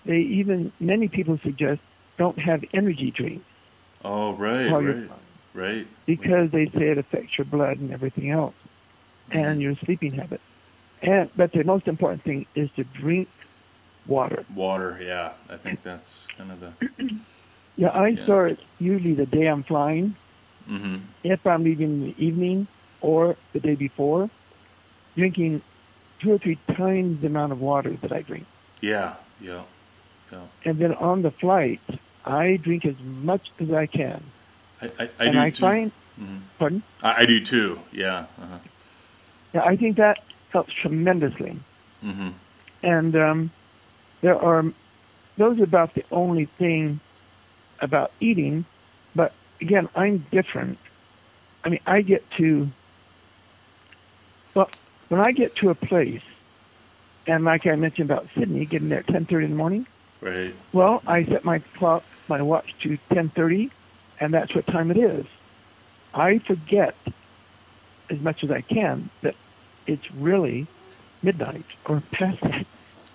they 0.05 0.17
even 0.17 0.71
many 0.79 1.07
people 1.07 1.37
suggest 1.43 1.81
don't 2.17 2.37
have 2.39 2.61
energy 2.73 3.11
drinks 3.15 3.45
Oh, 4.03 4.31
right, 4.35 4.71
right, 4.71 5.09
right. 5.53 5.87
because 6.05 6.49
they 6.51 6.65
say 6.77 6.89
it 6.89 6.97
affects 6.97 7.37
your 7.37 7.45
blood 7.45 7.77
and 7.79 7.91
everything 7.91 8.31
else 8.31 8.55
and 9.31 9.61
your 9.61 9.75
sleeping 9.85 10.13
habits. 10.13 10.43
And 11.01 11.29
but 11.35 11.51
the 11.53 11.63
most 11.63 11.87
important 11.87 12.23
thing 12.23 12.45
is 12.55 12.69
to 12.75 12.83
drink 13.01 13.27
water. 14.07 14.45
Water, 14.55 14.99
yeah. 15.01 15.33
I 15.49 15.57
think 15.57 15.79
that's 15.83 16.05
kind 16.37 16.51
of 16.51 16.59
the. 16.59 16.73
Yeah, 17.77 17.89
I 17.89 18.09
Yeah. 18.09 18.23
start 18.25 18.59
usually 18.79 19.13
the 19.13 19.25
day 19.25 19.45
I'm 19.47 19.63
flying. 19.63 20.13
Mhm. 20.69 21.01
If 21.23 21.45
I'm 21.47 21.63
leaving 21.63 21.91
in 21.91 22.01
the 22.07 22.15
evening 22.25 22.67
or 23.01 23.37
the 23.53 23.61
day 23.61 23.75
before, 23.75 24.29
drinking 25.15 25.61
two 26.21 26.31
or 26.33 26.37
three 26.39 26.59
times 26.77 27.21
the 27.21 27.27
amount 27.27 27.51
of 27.51 27.59
water 27.59 27.97
that 28.01 28.11
I 28.11 28.21
drink. 28.21 28.45
Yeah, 28.81 29.15
yeah, 29.41 29.63
yeah. 30.31 30.45
And 30.65 30.79
then 30.79 30.93
on 30.95 31.21
the 31.21 31.31
flight, 31.31 31.79
I 32.25 32.57
drink 32.61 32.85
as 32.85 32.95
much 33.03 33.41
as 33.59 33.71
I 33.71 33.85
can. 33.85 34.23
I 34.81 34.85
I, 34.85 35.09
I 35.19 35.25
and 35.25 35.33
do 35.33 35.39
I 35.39 35.49
too. 35.51 35.57
find, 35.61 35.91
Mhm. 36.19 36.41
pardon? 36.57 36.83
I, 37.01 37.21
I 37.21 37.25
do 37.25 37.45
too. 37.45 37.79
Yeah. 37.93 38.25
Uh-huh. 38.41 38.57
Yeah, 39.53 39.61
I 39.63 39.75
think 39.77 39.97
that 39.97 40.17
helps 40.51 40.73
tremendously. 40.81 41.59
Mhm. 42.03 42.33
And 42.83 43.15
um, 43.15 43.51
there 44.21 44.35
are, 44.37 44.63
those 45.37 45.59
are 45.59 45.63
about 45.63 45.93
the 45.95 46.03
only 46.11 46.45
thing 46.57 46.99
about 47.81 48.11
eating. 48.19 48.65
But 49.15 49.33
again, 49.61 49.89
I'm 49.95 50.25
different. 50.31 50.77
I 51.63 51.69
mean, 51.69 51.79
I 51.85 52.01
get 52.01 52.23
to, 52.37 52.69
well, 54.55 54.69
when 55.09 55.19
I 55.19 55.31
get 55.31 55.55
to 55.57 55.69
a 55.69 55.75
place, 55.75 56.21
and 57.27 57.43
like 57.43 57.67
I 57.67 57.75
mentioned 57.75 58.09
about 58.09 58.27
Sydney, 58.37 58.65
getting 58.65 58.89
there 58.89 58.99
at 58.99 59.07
10:30 59.07 59.45
in 59.45 59.51
the 59.51 59.57
morning. 59.57 59.85
Right. 60.21 60.55
Well, 60.73 61.01
I 61.07 61.25
set 61.25 61.45
my 61.45 61.59
clock, 61.77 62.03
my 62.27 62.41
watch 62.41 62.73
to 62.83 62.97
10:30, 63.11 63.71
and 64.19 64.33
that's 64.33 64.53
what 64.55 64.65
time 64.67 64.91
it 64.91 64.97
is. 64.97 65.25
I 66.13 66.39
forget 66.39 66.95
as 68.09 68.19
much 68.19 68.43
as 68.43 68.49
I 68.51 68.61
can 68.61 69.09
that 69.21 69.35
it's 69.85 70.09
really 70.11 70.67
midnight 71.21 71.65
or 71.85 72.01
past 72.11 72.41
that, 72.41 72.65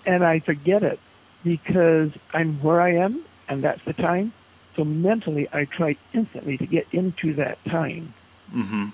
and 0.05 0.23
I 0.23 0.39
forget 0.39 0.83
it 0.83 0.99
because 1.43 2.11
I'm 2.33 2.61
where 2.61 2.81
I 2.81 2.95
am, 2.95 3.23
and 3.47 3.63
that's 3.63 3.81
the 3.85 3.93
time. 3.93 4.33
So 4.75 4.83
mentally, 4.83 5.47
I 5.53 5.65
try 5.65 5.95
instantly 6.13 6.57
to 6.57 6.65
get 6.65 6.85
into 6.91 7.33
that 7.35 7.57
time, 7.65 8.13
mm-hmm. 8.53 8.85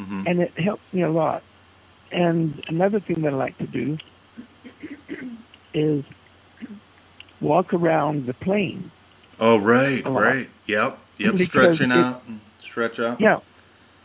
Mm-hmm. 0.00 0.26
and 0.26 0.40
it 0.40 0.52
helps 0.58 0.82
me 0.92 1.02
a 1.02 1.10
lot. 1.10 1.42
And 2.14 2.62
another 2.68 3.00
thing 3.00 3.22
that 3.22 3.32
I 3.32 3.36
like 3.36 3.58
to 3.58 3.66
do 3.66 3.98
is 5.74 6.04
walk 7.40 7.74
around 7.74 8.26
the 8.26 8.34
plane. 8.34 8.90
oh, 9.40 9.56
right, 9.58 10.02
right. 10.06 10.48
Yep. 10.68 10.98
Yep. 11.18 11.32
Because 11.36 11.76
Stretching 11.76 11.92
out. 11.92 12.22
Stretch 12.70 12.98
out. 13.00 13.20
Yeah. 13.20 13.38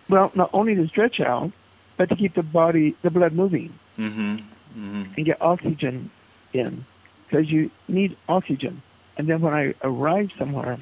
Well, 0.09 0.31
not 0.35 0.49
only 0.53 0.73
to 0.75 0.87
stretch 0.87 1.19
out, 1.19 1.51
but 1.97 2.09
to 2.09 2.15
keep 2.15 2.33
the 2.35 2.41
body, 2.43 2.95
the 3.03 3.11
blood 3.11 3.33
moving 3.33 3.73
Mhm. 3.97 4.43
Mhm. 4.75 5.15
and 5.17 5.25
get 5.25 5.39
oxygen 5.41 6.09
in, 6.53 6.85
because 7.27 7.51
you 7.51 7.69
need 7.87 8.17
oxygen. 8.27 8.81
And 9.17 9.27
then 9.27 9.41
when 9.41 9.53
I 9.53 9.73
arrive 9.83 10.31
somewhere, 10.37 10.79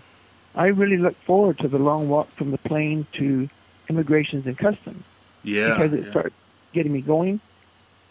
I 0.56 0.68
really 0.68 0.98
look 0.98 1.16
forward 1.26 1.60
to 1.60 1.68
the 1.68 1.78
long 1.80 2.08
walk 2.08 2.30
from 2.38 2.52
the 2.52 2.58
plane 2.58 3.06
to 3.14 3.50
immigrations 3.90 4.46
and 4.46 4.58
customs 4.58 5.04
Yeah. 5.44 5.74
because 5.78 5.94
it 5.94 6.06
yeah. 6.06 6.12
starts 6.12 6.36
getting 6.74 6.94
me 6.94 7.02
going. 7.02 7.40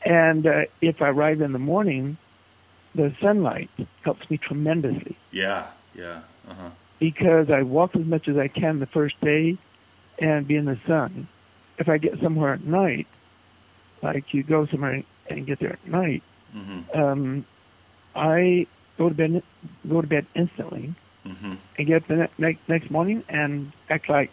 And 0.04 0.46
uh, 0.46 0.62
if 0.80 1.02
I 1.02 1.08
arrive 1.08 1.40
in 1.40 1.52
the 1.52 1.58
morning, 1.58 2.16
the 2.94 3.12
sunlight 3.20 3.70
helps 4.04 4.28
me 4.30 4.38
tremendously 4.38 5.16
Yeah. 5.32 5.66
Yeah. 5.94 6.20
Uh 6.48 6.54
huh. 6.54 6.70
because 7.00 7.48
I 7.50 7.62
walk 7.62 7.94
as 7.96 8.06
much 8.06 8.28
as 8.28 8.36
I 8.36 8.48
can 8.48 8.78
the 8.80 8.86
first 8.86 9.20
day 9.20 9.58
and 10.20 10.46
be 10.46 10.56
in 10.56 10.64
the 10.64 10.78
sun. 10.86 11.28
If 11.78 11.88
I 11.88 11.98
get 11.98 12.12
somewhere 12.22 12.54
at 12.54 12.64
night, 12.64 13.06
like 14.02 14.32
you 14.32 14.42
go 14.42 14.66
somewhere 14.66 15.02
and 15.28 15.46
get 15.46 15.58
there 15.60 15.72
at 15.72 15.86
night, 15.86 16.22
Mhm. 16.56 16.96
um, 16.96 17.46
I 18.14 18.66
go 18.98 19.08
to 19.08 19.14
bed 19.14 19.42
go 19.88 20.00
to 20.00 20.06
bed 20.06 20.26
instantly 20.34 20.94
Mhm. 21.26 21.58
and 21.78 21.86
get 21.86 22.02
up 22.02 22.08
the 22.08 22.16
ne- 22.16 22.28
next 22.38 22.68
next 22.68 22.90
morning 22.90 23.22
and 23.28 23.72
act 23.90 24.08
like 24.08 24.30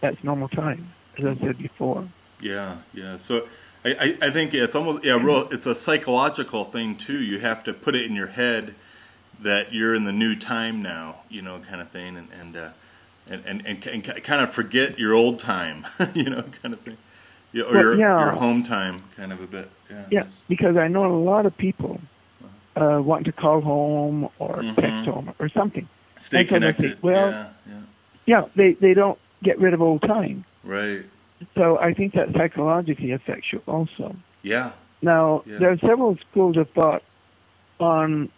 that's 0.00 0.22
normal 0.22 0.48
time, 0.48 0.92
as 1.18 1.24
I 1.26 1.34
said 1.40 1.58
before. 1.58 2.08
Yeah, 2.42 2.78
yeah. 2.94 3.18
So 3.28 3.40
I, 3.84 3.88
I, 3.88 4.28
I 4.28 4.32
think 4.32 4.54
it's 4.54 4.74
almost 4.74 5.04
yeah, 5.04 5.12
real. 5.22 5.48
It's 5.50 5.66
a 5.66 5.74
psychological 5.86 6.70
thing 6.72 6.98
too. 7.06 7.20
You 7.20 7.40
have 7.40 7.64
to 7.64 7.72
put 7.72 7.94
it 7.94 8.04
in 8.06 8.14
your 8.14 8.28
head 8.28 8.74
that 9.44 9.72
you're 9.72 9.94
in 9.94 10.04
the 10.04 10.12
new 10.12 10.38
time 10.40 10.82
now, 10.82 11.20
you 11.28 11.42
know, 11.42 11.60
kind 11.68 11.80
of 11.80 11.90
thing, 11.92 12.16
and 12.16 12.28
and 12.32 12.56
uh, 12.56 12.70
and, 13.30 13.44
and 13.44 13.66
and 13.66 13.84
and 13.84 14.24
kind 14.26 14.42
of 14.48 14.54
forget 14.54 14.98
your 14.98 15.14
old 15.14 15.40
time, 15.42 15.84
you 16.14 16.28
know, 16.30 16.44
kind 16.62 16.74
of 16.74 16.80
thing, 16.82 16.96
yeah, 17.52 17.62
or 17.64 17.72
Well, 17.72 17.82
your 17.82 17.98
yeah. 17.98 18.18
your 18.20 18.32
home 18.32 18.64
time, 18.64 19.04
kind 19.16 19.32
of 19.32 19.40
a 19.40 19.46
bit. 19.46 19.70
Yeah. 19.90 20.04
Yeah, 20.10 20.24
because 20.48 20.76
I 20.76 20.88
know 20.88 21.06
a 21.06 21.18
lot 21.22 21.46
of 21.46 21.56
people 21.56 22.00
uh, 22.76 23.00
wanting 23.02 23.24
to 23.24 23.32
call 23.32 23.60
home 23.60 24.28
or 24.38 24.62
Mhm. 24.62 24.76
text 24.76 25.08
home 25.08 25.32
or 25.38 25.48
something. 25.48 25.88
Stay 26.28 26.38
And 26.40 26.48
so 26.48 26.54
they 26.54 26.60
say, 26.60 26.74
connected. 26.74 27.02
well- 27.02 27.30
yeah, 27.30 27.48
yeah. 27.68 27.80
Yeah, 28.26 28.42
they 28.56 28.76
they 28.80 28.92
don't 28.92 29.18
get 29.42 29.58
rid 29.58 29.72
of 29.72 29.80
old 29.80 30.02
time. 30.02 30.44
Right. 30.64 31.04
So 31.54 31.78
I 31.78 31.94
think 31.94 32.14
that 32.14 32.28
psychologically 32.36 33.12
affects 33.12 33.52
you 33.52 33.62
also. 33.66 34.16
Yeah. 34.42 34.72
Now, 35.02 35.42
Yeah. 35.46 35.58
there 35.58 35.70
are 35.70 35.78
several 35.78 36.16
schools 36.30 36.56
of 36.56 36.68
thought 36.70 37.02
on 37.78 38.28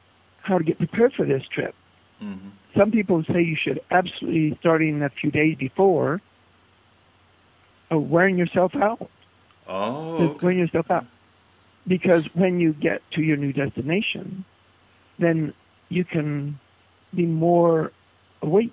how 0.43 0.59
to 0.59 0.65
get 0.65 0.79
prepared 0.79 1.15
for 1.15 1.25
this 1.25 1.47
trip. 1.49 1.75
Mhm. 2.23 2.51
Some 2.77 2.91
people 2.91 3.25
say 3.25 3.43
you 3.43 3.57
should 3.57 3.81
absolutely, 3.91 4.57
starting 4.61 5.03
a 5.03 5.09
few 5.09 5.31
days 5.31 5.57
before, 5.57 6.21
uh, 7.91 7.99
wearing 7.99 8.37
yourself 8.39 8.75
out. 8.77 9.09
Oh. 9.67 10.17
Okay. 10.19 10.39
wearing 10.43 10.59
yourself 10.59 10.91
out. 10.91 11.07
Because 11.87 12.25
when 12.35 12.59
you 12.61 12.73
get 12.73 13.03
to 13.13 13.23
your 13.23 13.37
new 13.37 13.53
destination, 13.53 14.45
then 15.19 15.55
you 15.89 16.05
can 16.05 16.59
be 17.15 17.25
more 17.25 17.93
awake. 18.43 18.73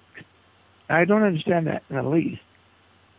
I 0.90 1.06
don't 1.06 1.24
understand 1.24 1.68
that 1.68 1.84
in 1.90 1.98
the 1.98 2.04
least. 2.04 2.42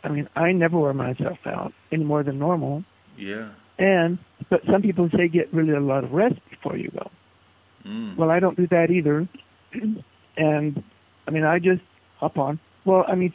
I 0.04 0.08
mean, 0.08 0.28
I 0.36 0.52
never 0.52 0.78
wear 0.78 0.94
myself 0.94 1.38
out 1.46 1.72
any 1.92 2.04
more 2.04 2.22
than 2.22 2.38
normal. 2.38 2.84
Yeah. 3.16 3.50
And 3.78 4.18
but 4.50 4.62
some 4.70 4.82
people 4.82 5.08
say 5.16 5.28
get 5.28 5.52
really 5.52 5.74
a 5.74 5.80
lot 5.80 6.04
of 6.04 6.12
rest 6.12 6.36
before 6.50 6.76
you 6.76 6.90
go. 6.90 7.10
Mm. 7.86 8.16
Well, 8.16 8.30
I 8.30 8.40
don't 8.40 8.56
do 8.56 8.66
that 8.68 8.90
either. 8.90 9.28
and 10.36 10.82
I 11.26 11.30
mean, 11.30 11.44
I 11.44 11.58
just 11.58 11.82
hop 12.18 12.38
on. 12.38 12.58
Well, 12.84 13.04
I 13.06 13.14
mean, 13.14 13.32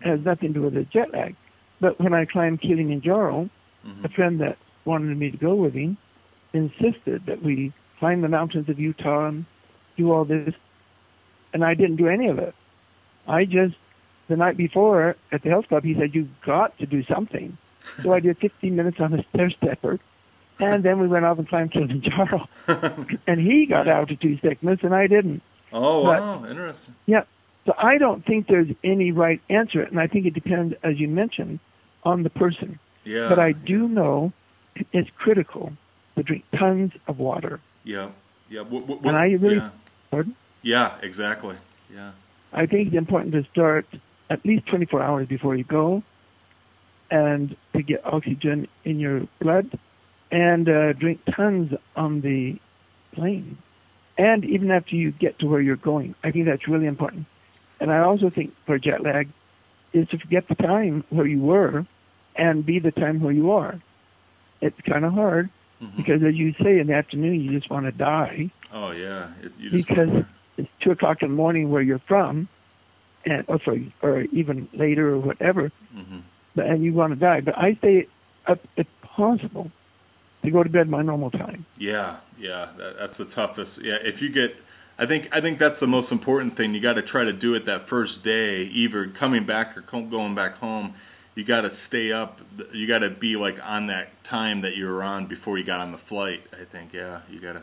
it 0.00 0.08
has 0.08 0.20
nothing 0.24 0.48
to 0.54 0.60
do 0.60 0.62
with 0.62 0.74
the 0.74 0.84
jet 0.84 1.12
lag. 1.12 1.36
But 1.80 2.00
when 2.00 2.14
I 2.14 2.24
climbed 2.24 2.60
Kilimanjaro, 2.60 3.50
Mhm. 3.86 4.04
a 4.04 4.08
friend 4.08 4.40
that 4.40 4.56
wanted 4.86 5.16
me 5.18 5.30
to 5.30 5.36
go 5.36 5.54
with 5.54 5.74
him 5.74 5.96
insisted 6.54 7.26
that 7.26 7.42
we 7.42 7.72
climb 7.98 8.22
the 8.22 8.28
mountains 8.28 8.68
of 8.68 8.78
Utah 8.78 9.26
and 9.28 9.44
do 9.96 10.10
all 10.10 10.24
this. 10.24 10.54
And 11.52 11.64
I 11.64 11.74
didn't 11.74 11.96
do 11.96 12.08
any 12.08 12.28
of 12.28 12.38
it. 12.38 12.54
I 13.28 13.44
just, 13.44 13.76
the 14.28 14.36
night 14.36 14.56
before 14.56 15.16
at 15.32 15.42
the 15.42 15.50
health 15.50 15.68
club, 15.68 15.84
he 15.84 15.94
said, 15.98 16.14
You've 16.14 16.28
got 16.44 16.76
to 16.78 16.86
do 16.86 17.02
something. 17.04 17.56
So 18.02 18.12
I 18.12 18.20
did 18.20 18.38
15 18.38 18.74
minutes 18.74 18.96
on 19.00 19.12
a 19.14 19.22
stair 19.30 19.50
stepper. 19.50 20.00
And 20.58 20.84
then 20.84 21.00
we 21.00 21.08
went 21.08 21.24
off 21.24 21.38
and 21.38 21.48
climbed 21.48 21.72
Kilimanjaro. 21.72 22.48
And 23.26 23.40
he 23.40 23.66
got 23.66 23.88
altitude 23.88 24.40
sickness 24.42 24.80
and 24.82 24.94
I 24.94 25.06
didn't. 25.06 25.42
oh 25.72 26.04
but- 26.04 26.20
wow, 26.20 26.46
interesting. 26.48 26.94
Yeah. 27.06 27.24
So 27.66 27.72
I 27.78 27.96
don't 27.98 28.24
think 28.26 28.46
there's 28.46 28.68
any 28.84 29.10
right 29.10 29.40
answer. 29.48 29.82
And 29.82 29.98
I 29.98 30.06
think 30.06 30.26
it 30.26 30.34
depends, 30.34 30.74
as 30.82 30.98
you 31.00 31.08
mentioned, 31.08 31.60
on 32.04 32.22
the 32.22 32.30
person. 32.30 32.78
Yeah. 33.04 33.28
But 33.30 33.38
I 33.38 33.52
do 33.52 33.88
know 33.88 34.32
it's 34.92 35.08
critical 35.16 35.72
to 36.16 36.22
drink 36.22 36.44
tons 36.58 36.92
of 37.08 37.18
water. 37.18 37.60
Yeah. 37.84 38.10
Yeah. 38.50 38.60
What, 38.62 38.86
what, 38.86 39.04
And 39.04 39.16
I 39.16 39.26
really- 39.32 39.56
yeah. 39.56 39.70
Pardon? 40.10 40.36
Yeah, 40.62 40.96
exactly. 41.02 41.56
Yeah. 41.92 42.12
I 42.52 42.66
think 42.66 42.88
it's 42.88 42.96
important 42.96 43.32
to 43.34 43.44
start 43.52 43.86
at 44.30 44.44
least 44.44 44.66
24 44.66 45.02
hours 45.02 45.28
before 45.28 45.54
you 45.54 45.64
go 45.64 46.02
and 47.10 47.56
to 47.74 47.82
get 47.82 48.04
oxygen 48.04 48.66
in 48.84 48.98
your 48.98 49.22
blood 49.40 49.78
and 50.30 50.68
uh, 50.68 50.92
drink 50.94 51.20
tons 51.36 51.72
on 51.96 52.20
the 52.22 52.56
plane. 53.14 53.58
And 54.16 54.44
even 54.44 54.70
after 54.70 54.96
you 54.96 55.12
get 55.12 55.38
to 55.40 55.46
where 55.46 55.60
you're 55.60 55.76
going, 55.76 56.14
I 56.24 56.30
think 56.30 56.46
that's 56.46 56.66
really 56.68 56.86
important. 56.86 57.26
And 57.80 57.92
I 57.92 57.98
also 57.98 58.30
think 58.30 58.52
for 58.66 58.78
jet 58.78 59.02
lag 59.02 59.28
is 59.92 60.08
to 60.08 60.18
forget 60.18 60.48
the 60.48 60.54
time 60.54 61.04
where 61.10 61.26
you 61.26 61.40
were 61.40 61.86
and 62.36 62.64
be 62.64 62.78
the 62.78 62.90
time 62.90 63.20
where 63.20 63.32
you 63.32 63.52
are. 63.52 63.80
It's 64.60 64.80
kind 64.88 65.04
of 65.04 65.12
hard 65.12 65.50
Mhm. 65.82 65.96
because, 65.96 66.22
as 66.22 66.34
you 66.34 66.54
say, 66.62 66.78
in 66.78 66.86
the 66.86 66.94
afternoon 66.94 67.40
you 67.40 67.50
just 67.52 67.68
want 67.70 67.86
to 67.86 67.92
die. 67.92 68.50
Oh 68.72 68.92
yeah. 68.92 69.28
It, 69.42 69.52
you 69.58 69.70
just 69.70 69.88
because 69.88 70.24
it's 70.56 70.68
two 70.80 70.92
o'clock 70.92 71.22
in 71.22 71.28
the 71.30 71.34
morning 71.34 71.70
where 71.70 71.82
you're 71.82 72.00
from, 72.06 72.48
and 73.26 73.44
or 73.48 73.58
sorry, 73.64 73.94
or 74.02 74.22
even 74.32 74.68
later 74.72 75.14
or 75.14 75.18
whatever, 75.18 75.70
hmm 75.92 76.20
but 76.56 76.66
and 76.66 76.84
you 76.84 76.94
want 76.94 77.12
to 77.12 77.18
die. 77.18 77.40
But 77.40 77.58
I 77.58 77.76
say, 77.82 78.06
up 78.46 78.60
if 78.76 78.86
possible, 79.02 79.70
to 80.44 80.50
go 80.50 80.62
to 80.62 80.70
bed 80.70 80.88
my 80.88 81.02
normal 81.02 81.30
time. 81.30 81.66
Yeah, 81.78 82.18
yeah, 82.38 82.72
that, 82.78 82.92
that's 82.98 83.18
the 83.18 83.24
toughest. 83.34 83.70
Yeah, 83.82 83.96
if 84.02 84.20
you 84.20 84.32
get, 84.32 84.50
I 84.98 85.06
think 85.06 85.26
I 85.32 85.40
think 85.40 85.58
that's 85.58 85.80
the 85.80 85.86
most 85.86 86.12
important 86.12 86.56
thing. 86.56 86.74
You 86.74 86.82
got 86.82 86.94
to 86.94 87.02
try 87.02 87.24
to 87.24 87.32
do 87.32 87.54
it 87.54 87.66
that 87.66 87.88
first 87.88 88.22
day, 88.24 88.70
either 88.72 89.12
coming 89.18 89.46
back 89.46 89.76
or 89.76 89.82
going 89.90 90.34
back 90.34 90.56
home. 90.56 90.94
You 91.34 91.44
got 91.44 91.62
to 91.62 91.72
stay 91.88 92.12
up. 92.12 92.38
You 92.72 92.86
got 92.86 93.00
to 93.00 93.10
be 93.10 93.34
like 93.34 93.56
on 93.60 93.88
that 93.88 94.12
time 94.30 94.62
that 94.62 94.76
you 94.76 94.86
were 94.86 95.02
on 95.02 95.26
before 95.26 95.58
you 95.58 95.66
got 95.66 95.80
on 95.80 95.90
the 95.90 95.98
flight. 96.08 96.40
I 96.52 96.64
think, 96.70 96.92
yeah, 96.92 97.22
you 97.28 97.40
got 97.40 97.54
to 97.54 97.62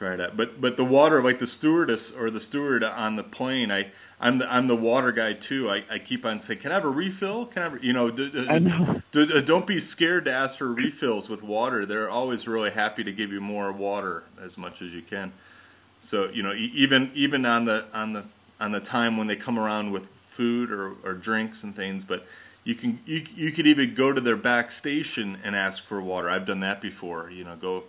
try 0.00 0.16
that. 0.16 0.36
But 0.36 0.60
but 0.60 0.76
the 0.76 0.84
water, 0.84 1.22
like 1.22 1.38
the 1.38 1.46
stewardess 1.58 2.00
or 2.18 2.30
the 2.30 2.40
steward 2.48 2.82
on 2.82 3.16
the 3.16 3.22
plane, 3.22 3.70
I 3.70 3.92
I'm 4.18 4.38
the 4.38 4.46
I'm 4.46 4.66
the 4.66 4.74
water 4.74 5.12
guy 5.12 5.34
too. 5.48 5.70
I 5.70 5.76
I 5.94 5.98
keep 6.08 6.24
on 6.24 6.42
saying, 6.48 6.60
can 6.62 6.72
I 6.72 6.74
have 6.74 6.84
a 6.84 6.88
refill? 6.88 7.46
Can 7.46 7.62
I 7.62 7.68
have, 7.70 7.84
you 7.84 7.92
know, 7.92 8.10
d- 8.10 8.30
d- 8.32 8.46
I 8.48 8.58
know. 8.58 9.00
d- 9.12 9.42
don't 9.46 9.66
be 9.66 9.86
scared 9.92 10.24
to 10.24 10.32
ask 10.32 10.58
for 10.58 10.72
refills 10.72 11.28
with 11.28 11.42
water. 11.42 11.86
They're 11.86 12.10
always 12.10 12.46
really 12.46 12.70
happy 12.70 13.04
to 13.04 13.12
give 13.12 13.30
you 13.30 13.40
more 13.40 13.70
water 13.72 14.24
as 14.44 14.50
much 14.56 14.74
as 14.80 14.90
you 14.92 15.02
can. 15.08 15.32
So 16.10 16.28
you 16.32 16.42
know, 16.42 16.52
e- 16.52 16.72
even 16.76 17.12
even 17.14 17.44
on 17.46 17.66
the 17.66 17.84
on 17.92 18.12
the 18.14 18.24
on 18.58 18.72
the 18.72 18.80
time 18.80 19.16
when 19.16 19.26
they 19.28 19.36
come 19.36 19.58
around 19.58 19.92
with 19.92 20.02
food 20.36 20.70
or 20.72 20.94
or 21.04 21.14
drinks 21.14 21.58
and 21.62 21.76
things, 21.76 22.02
but 22.08 22.24
you 22.64 22.74
can 22.74 22.98
you 23.04 23.20
you 23.36 23.52
could 23.52 23.66
even 23.66 23.94
go 23.96 24.12
to 24.12 24.20
their 24.20 24.36
back 24.36 24.70
station 24.80 25.38
and 25.44 25.54
ask 25.54 25.82
for 25.88 26.00
water. 26.00 26.30
I've 26.30 26.46
done 26.46 26.60
that 26.60 26.80
before. 26.80 27.30
You 27.30 27.44
know, 27.44 27.56
go 27.60 27.84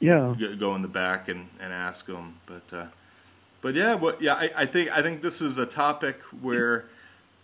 Yeah. 0.00 0.34
go- 0.38 0.56
go 0.58 0.74
in 0.76 0.82
the 0.82 0.88
back 0.88 1.28
and 1.28 1.46
and 1.60 1.72
ask 1.72 2.04
them. 2.06 2.34
But 2.46 2.76
uh, 2.76 2.86
but 3.62 3.74
yeah, 3.74 3.94
what 3.94 4.20
yeah, 4.22 4.34
I, 4.34 4.62
I 4.62 4.66
think 4.66 4.90
I 4.90 5.02
think 5.02 5.22
this 5.22 5.34
is 5.40 5.56
a 5.58 5.66
topic 5.74 6.16
where 6.42 6.84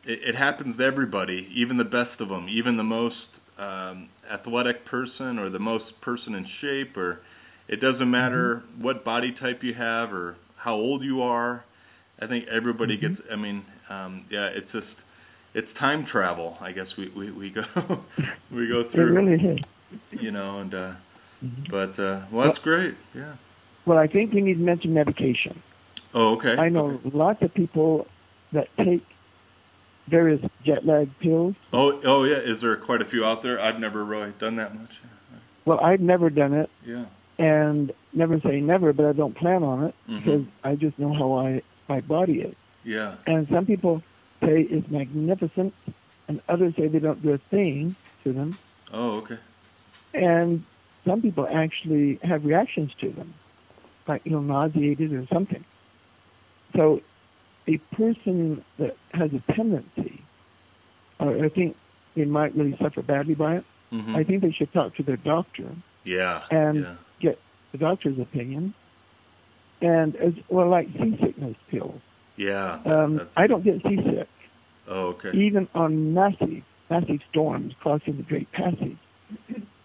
it, 0.04 0.20
it 0.30 0.34
happens 0.36 0.76
to 0.78 0.84
everybody, 0.84 1.48
even 1.54 1.76
the 1.76 1.84
best 1.84 2.20
of 2.20 2.28
them, 2.28 2.46
even 2.48 2.76
the 2.76 2.82
most 2.84 3.16
um, 3.58 4.08
athletic 4.32 4.84
person 4.86 5.38
or 5.38 5.50
the 5.50 5.58
most 5.58 5.84
person 6.00 6.34
in 6.34 6.46
shape, 6.60 6.96
or 6.96 7.20
it 7.68 7.80
doesn't 7.80 8.10
matter 8.10 8.62
what 8.80 9.04
body 9.04 9.32
type 9.40 9.62
you 9.62 9.74
have 9.74 10.12
or 10.12 10.36
how 10.56 10.74
old 10.74 11.02
you 11.02 11.22
are. 11.22 11.64
I 12.20 12.26
think 12.26 12.46
everybody 12.48 12.96
Mhm. 12.98 13.00
gets. 13.00 13.20
I 13.32 13.36
mean, 13.36 13.64
um, 13.88 14.24
yeah, 14.30 14.46
it's 14.46 14.70
just 14.72 14.86
it's 15.54 15.68
time 15.78 16.04
travel. 16.06 16.56
I 16.60 16.72
guess 16.72 16.86
we 16.98 17.08
we 17.16 17.30
we 17.30 17.50
go 17.50 17.62
we 18.52 18.68
go 18.68 18.80
It 18.80 18.92
through. 18.92 19.14
really 19.14 19.34
is. 19.42 19.58
You 20.20 20.30
know, 20.30 20.60
and 20.60 20.74
uh, 20.74 20.92
Mhm. 21.44 21.70
but 21.70 21.98
uh, 22.02 22.26
well, 22.32 22.46
that's 22.48 22.58
great. 22.60 22.94
Yeah. 23.14 23.34
Well, 23.86 23.98
I 23.98 24.06
think 24.06 24.32
we 24.32 24.42
need 24.42 24.54
to 24.58 24.60
mention 24.64 24.92
medication. 24.92 25.62
Oh, 26.12 26.34
okay. 26.36 26.56
I 26.56 26.68
know 26.68 27.00
lots 27.12 27.40
of 27.42 27.54
people 27.54 28.06
that 28.52 28.68
take 28.76 29.02
various 30.08 30.40
jet 30.64 30.84
lag 30.84 31.08
pills. 31.20 31.54
Oh, 31.72 32.00
oh 32.04 32.24
yeah. 32.24 32.36
Is 32.38 32.60
there 32.60 32.76
quite 32.76 33.00
a 33.00 33.04
few 33.06 33.24
out 33.24 33.42
there? 33.42 33.60
I've 33.60 33.78
never 33.80 34.04
really 34.04 34.32
done 34.40 34.56
that 34.56 34.74
much. 34.74 34.90
Well, 35.66 35.78
I've 35.80 36.00
never 36.00 36.30
done 36.30 36.52
it, 36.54 36.70
Yeah. 36.86 37.04
and 37.38 37.92
never 38.12 38.40
say 38.40 38.60
never, 38.60 38.92
but 38.92 39.06
I 39.06 39.12
don't 39.12 39.36
plan 39.36 39.62
on 39.62 39.84
it 39.84 39.94
Mhm. 40.08 40.18
because 40.24 40.44
I 40.64 40.74
just 40.74 40.98
know 40.98 41.12
how 41.12 41.34
I 41.38 41.62
my 41.88 42.00
body 42.00 42.40
is. 42.40 42.54
Yeah. 42.84 43.14
And 43.26 43.46
some 43.48 43.66
people 43.66 44.02
say 44.42 44.62
it's 44.62 44.88
magnificent, 44.90 45.74
and 46.28 46.40
others 46.48 46.74
say 46.76 46.88
they 46.88 46.98
don't 46.98 47.22
do 47.22 47.32
a 47.32 47.38
thing 47.50 47.94
to 48.24 48.32
them. 48.32 48.56
Oh, 48.92 49.18
okay. 49.18 49.38
And 50.14 50.64
some 51.06 51.22
people 51.22 51.46
actually 51.50 52.18
have 52.22 52.44
reactions 52.44 52.92
to 53.00 53.10
them, 53.10 53.34
like 54.06 54.22
you 54.24 54.32
know, 54.32 54.40
nauseated 54.40 55.12
or 55.12 55.26
something. 55.32 55.64
So, 56.76 57.00
a 57.68 57.78
person 57.94 58.64
that 58.78 58.96
has 59.12 59.30
a 59.32 59.52
tendency, 59.52 60.22
or 61.18 61.44
I 61.44 61.48
think 61.48 61.76
they 62.14 62.24
might 62.24 62.54
really 62.56 62.76
suffer 62.80 63.02
badly 63.02 63.34
by 63.34 63.56
it. 63.56 63.64
Mhm. 63.92 64.14
I 64.14 64.24
think 64.24 64.42
they 64.42 64.52
should 64.52 64.72
talk 64.72 64.94
to 64.96 65.02
their 65.02 65.16
doctor, 65.16 65.74
Yeah. 66.04 66.42
and- 66.50 66.86
yeah. 67.20 67.32
the 67.72 67.78
doctor's 67.78 68.18
opinion, 68.18 68.74
and 69.80 70.16
as 70.16 70.34
well, 70.48 70.68
like 70.68 70.88
seasickness 70.98 71.56
pills. 71.68 72.00
Yeah. 72.36 72.80
Um, 72.84 73.28
I 73.36 73.46
don't 73.46 73.62
get 73.62 73.80
seasick, 73.82 74.28
oh, 74.88 75.08
okay. 75.08 75.30
even 75.38 75.68
on 75.74 76.14
massive, 76.14 76.62
massive 76.88 77.20
storms 77.30 77.74
crossing 77.80 78.16
the 78.16 78.22
Drake 78.24 78.50
Passage. 78.52 78.96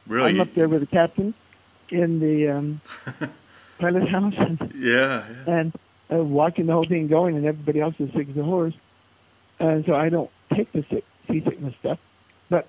Really? 0.07 0.29
I'm 0.31 0.39
up 0.41 0.53
there 0.55 0.67
with 0.67 0.81
the 0.81 0.87
captain 0.87 1.33
in 1.89 2.19
the 2.19 2.49
um, 2.49 2.81
pilot 3.79 4.07
house 4.09 4.33
and, 4.37 4.73
yeah. 4.75 5.25
Yeah. 5.47 5.59
and 5.59 5.73
uh, 6.11 6.23
watching 6.23 6.67
the 6.67 6.73
whole 6.73 6.85
thing 6.85 7.07
going, 7.07 7.35
and 7.35 7.45
everybody 7.45 7.79
else 7.81 7.95
is 7.99 8.09
sick 8.15 8.27
as 8.29 8.37
a 8.37 8.43
horse. 8.43 8.73
And 9.59 9.83
so 9.85 9.95
I 9.95 10.09
don't 10.09 10.29
take 10.53 10.71
the 10.73 10.83
sick, 10.91 11.03
seasickness 11.27 11.73
stuff. 11.79 11.97
But 12.49 12.67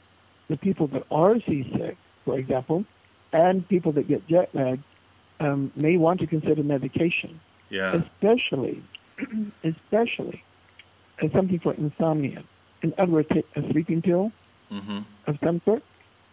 the 0.49 0.57
people 0.57 0.87
that 0.89 1.05
are 1.11 1.37
seasick, 1.41 1.97
for 2.25 2.39
example, 2.39 2.85
and 3.33 3.67
people 3.69 3.93
that 3.93 4.09
get 4.09 4.27
jet 4.29 4.51
lag, 4.55 4.81
um, 5.41 5.71
may 5.77 5.97
want 5.99 6.21
to 6.21 6.27
consider 6.27 6.63
medication, 6.63 7.41
Yeah. 7.69 8.01
especially, 8.03 8.83
especially 9.65 10.43
as 11.23 11.31
something 11.33 11.59
for 11.59 11.75
insomnia. 11.75 12.43
In 12.83 12.95
other 12.99 13.13
words, 13.13 13.29
take 13.33 13.47
a 13.57 13.63
sleeping 13.73 14.01
pill 14.03 14.33
Mhm. 14.73 15.05
of 15.27 15.39
some 15.45 15.61
sort 15.65 15.83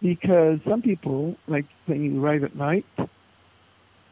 because 0.04 0.60
some 0.70 0.82
people 0.84 1.36
like 1.48 1.66
when 1.88 2.04
you 2.04 2.24
arrive 2.24 2.44
at 2.44 2.56
night 2.56 2.86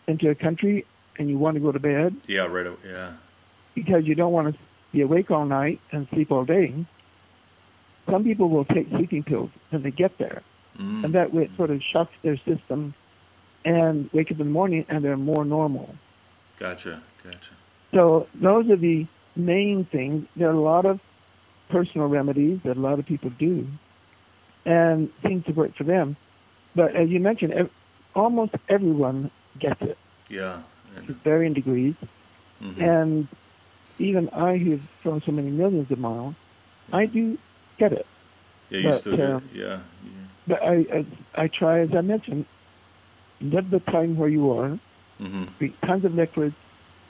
into 0.08 0.30
a 0.30 0.36
country 0.36 0.86
and 1.19 1.30
you 1.30 1.38
want 1.38 1.54
to 1.56 1.62
go 1.62 1.71
to 1.71 1.80
bed 1.80 2.15
Yeah. 2.27 2.47
Right. 2.47 2.65
Yeah. 2.84 3.13
because 3.75 4.06
you 4.06 4.15
don't 4.15 4.32
want 4.34 4.54
to 4.56 4.60
be 4.93 5.01
awake 5.01 5.30
all 5.30 5.45
night 5.45 5.80
and 5.91 6.08
sleep 6.13 6.32
all 6.32 6.45
day 6.45 6.73
some 8.10 8.23
people 8.23 8.49
will 8.49 8.65
take 8.65 8.89
sleeping 8.89 9.21
pills 9.23 9.51
when 9.69 9.84
they 9.84 9.91
get 9.91 10.17
there 10.17 10.41
Mm. 10.80 11.04
and 11.04 11.13
that 11.15 11.34
way 11.34 11.43
it 11.43 11.51
sort 11.58 11.69
of 11.69 11.82
shocks 11.84 12.13
their 12.23 12.38
system 12.38 12.93
and 13.65 14.10
wake 14.13 14.32
up 14.32 14.39
in 14.39 14.45
the 14.47 14.54
morning 14.54 14.86
and 14.88 15.04
they're 15.04 15.17
more 15.17 15.43
normal 15.43 15.93
Gotcha. 16.58 17.04
Gotcha. 17.25 17.38
so 17.93 18.25
those 18.41 18.69
are 18.69 18.77
the 18.77 19.06
main 19.36 19.86
things 19.91 20.25
there 20.38 20.47
are 20.47 20.54
a 20.54 20.62
lot 20.62 20.86
of 20.86 21.01
personal 21.69 22.08
remedies 22.08 22.62
that 22.63 22.77
a 22.77 22.80
lot 22.80 22.99
of 22.99 23.06
people 23.06 23.30
do 23.38 23.67
and 24.65 25.10
seems 25.26 25.43
to 25.45 25.52
work 25.54 25.76
for 25.76 25.84
them 25.84 26.15
but 26.76 26.95
as 26.95 27.10
you 27.10 27.19
mentioned 27.19 27.54
ev- 27.54 27.69
almost 28.15 28.54
everyone 28.69 29.32
gets 29.60 29.82
it 29.82 29.97
Yeah. 30.30 30.62
to 31.08 31.13
varying 31.24 31.54
degrees 31.54 31.95
mhm. 32.62 32.82
and 32.82 33.28
even 34.00 34.30
I 34.30 34.58
who've 34.58 34.82
flown 35.04 35.21
so 35.26 35.32
many 35.32 35.50
millions 35.50 35.91
of 35.91 36.00
miles 36.00 36.36
I 36.91 37.06
do 37.06 37.38
get 37.78 37.91
it 37.93 38.06
yeah. 38.69 39.00
But, 39.04 39.19
um, 39.19 39.50
Yeah. 39.54 39.80
yeah. 40.04 40.28
but 40.47 40.62
I, 40.63 40.76
I 40.97 41.43
I 41.43 41.47
try 41.47 41.80
as 41.82 41.89
I 41.95 42.02
mentioned 42.02 42.45
live 43.41 43.69
the 43.69 43.80
time 43.80 44.15
where 44.17 44.30
you 44.30 44.52
are 44.52 44.80
mm-hmm. 45.19 45.45
drink 45.60 45.76
tons 45.86 46.06
of 46.06 46.13
liquids 46.13 46.56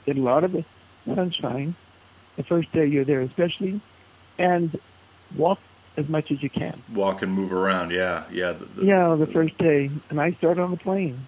get 0.06 0.18
a 0.18 0.22
lot 0.22 0.44
of 0.44 0.52
the 0.52 0.64
sunshine 1.16 1.76
the 2.38 2.44
first 2.44 2.72
day 2.74 2.86
you're 2.88 3.06
there 3.06 3.22
especially 3.22 3.82
and 4.38 4.78
walk 5.38 5.60
as 5.98 6.08
much 6.08 6.32
as 6.32 6.42
you 6.42 6.50
can 6.50 6.82
Walk 6.94 7.22
and 7.22 7.32
move 7.34 7.52
around. 7.52 7.92
Yeah. 7.92 8.26
Yeah. 8.32 8.54
The, 8.54 8.82
the, 8.82 8.86
yeah 8.88 9.16
the 9.20 9.32
first 9.34 9.58
day 9.58 9.90
and 10.10 10.20
I 10.20 10.32
start 10.40 10.60
on 10.60 10.72
the 10.72 10.78
plane 10.78 11.26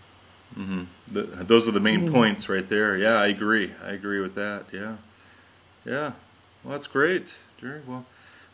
hmm 0.56 0.84
The, 1.14 1.46
those 1.48 1.68
are 1.68 1.72
the 1.72 1.80
main 1.80 2.02
Mm. 2.08 2.12
points 2.12 2.48
right 2.50 2.70
there. 2.70 2.98
Yeah, 2.98 3.16
I 3.16 3.28
agree. 3.28 3.72
I 3.84 3.92
agree 3.92 4.22
with 4.22 4.36
that. 4.36 4.66
Yeah, 4.72 4.98
yeah. 5.86 6.12
Well, 6.64 6.78
that's 6.78 6.88
great, 6.92 7.26
Jerry. 7.60 7.82
Well, 7.88 8.06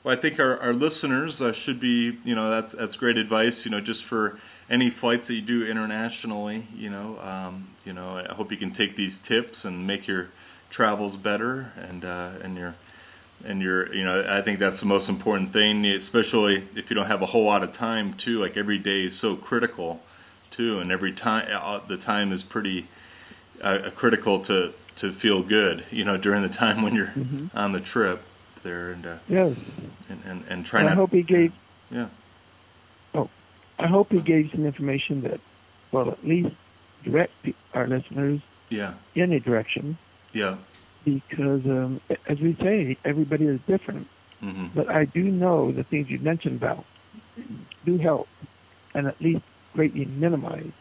well, 0.03 0.17
I 0.17 0.21
think 0.21 0.39
our, 0.39 0.57
our 0.59 0.73
listeners 0.73 1.33
uh, 1.41 1.51
should 1.65 1.81
be, 1.81 2.17
you 2.23 2.35
know, 2.35 2.49
that's 2.61 2.73
that's 2.79 2.95
great 2.97 3.17
advice. 3.17 3.53
You 3.63 3.71
know, 3.71 3.81
just 3.81 3.99
for 4.09 4.39
any 4.69 4.93
flights 5.01 5.23
that 5.27 5.33
you 5.33 5.41
do 5.41 5.65
internationally. 5.65 6.65
You 6.75 6.89
know, 6.89 7.19
um, 7.19 7.67
you 7.85 7.93
know, 7.93 8.17
I 8.17 8.33
hope 8.33 8.51
you 8.51 8.57
can 8.57 8.73
take 8.75 8.95
these 8.95 9.13
tips 9.27 9.57
and 9.63 9.85
make 9.85 10.07
your 10.07 10.29
travels 10.75 11.15
better 11.23 11.71
and 11.77 12.05
uh, 12.05 12.31
and 12.43 12.55
your 12.55 12.75
and 13.45 13.61
you're 13.61 13.93
you 13.93 14.03
know 14.05 14.23
I 14.29 14.41
think 14.43 14.59
that's 14.59 14.79
the 14.79 14.85
most 14.85 15.09
important 15.09 15.53
thing, 15.53 15.85
especially 15.85 16.67
if 16.75 16.89
you 16.89 16.95
don't 16.95 17.07
have 17.07 17.21
a 17.21 17.25
whole 17.25 17.45
lot 17.45 17.63
of 17.63 17.73
time 17.75 18.15
too. 18.25 18.41
Like 18.41 18.57
every 18.57 18.79
day 18.79 19.01
is 19.03 19.13
so 19.21 19.35
critical 19.35 19.99
too, 20.57 20.79
and 20.79 20.91
every 20.91 21.13
time 21.15 21.47
uh, 21.53 21.79
the 21.87 21.97
time 22.03 22.31
is 22.33 22.41
pretty 22.49 22.87
uh, 23.63 23.77
critical 23.97 24.45
to 24.45 24.71
to 25.01 25.19
feel 25.21 25.43
good. 25.47 25.85
You 25.91 26.05
know, 26.05 26.17
during 26.17 26.41
the 26.43 26.55
time 26.57 26.81
when 26.81 26.93
you're 26.93 27.13
Mhm. 27.15 27.49
on 27.53 27.71
the 27.73 27.79
trip 27.93 28.21
there, 28.63 28.91
and 28.91 29.05
uh, 29.05 29.17
yes 29.27 29.55
and, 30.09 30.21
and 30.25 30.43
and 30.49 30.65
try 30.65 30.85
I 30.85 30.93
hope 30.95 31.11
he 31.11 31.23
gave 31.23 31.51
Yeah. 31.91 32.09
Oh 33.13 33.29
I 33.79 33.87
hope 33.87 34.11
he 34.11 34.19
gave 34.21 34.49
some 34.53 34.65
information 34.65 35.21
that 35.23 35.39
will 35.91 36.11
at 36.11 36.25
least 36.27 36.49
direct 37.03 37.31
our 37.73 37.87
listeners 37.87 38.41
Yeah. 38.69 38.93
in 39.15 39.31
a 39.33 39.39
direction 39.39 39.97
Yeah. 40.33 40.57
Because, 41.05 41.61
um, 41.65 42.01
as 42.27 42.37
we 42.39 42.55
say, 42.61 42.97
everybody 43.05 43.45
is 43.45 43.59
different. 43.67 44.07
hmm 44.39 44.67
But 44.75 44.89
I 44.89 45.05
do 45.05 45.23
know 45.23 45.71
the 45.71 45.83
things 45.83 46.07
you 46.09 46.19
mentioned 46.19 46.57
about 46.61 46.85
do 47.85 47.97
help 47.97 48.27
and 48.93 49.07
at 49.07 49.19
least 49.21 49.43
greatly 49.73 50.05
minimize 50.05 50.71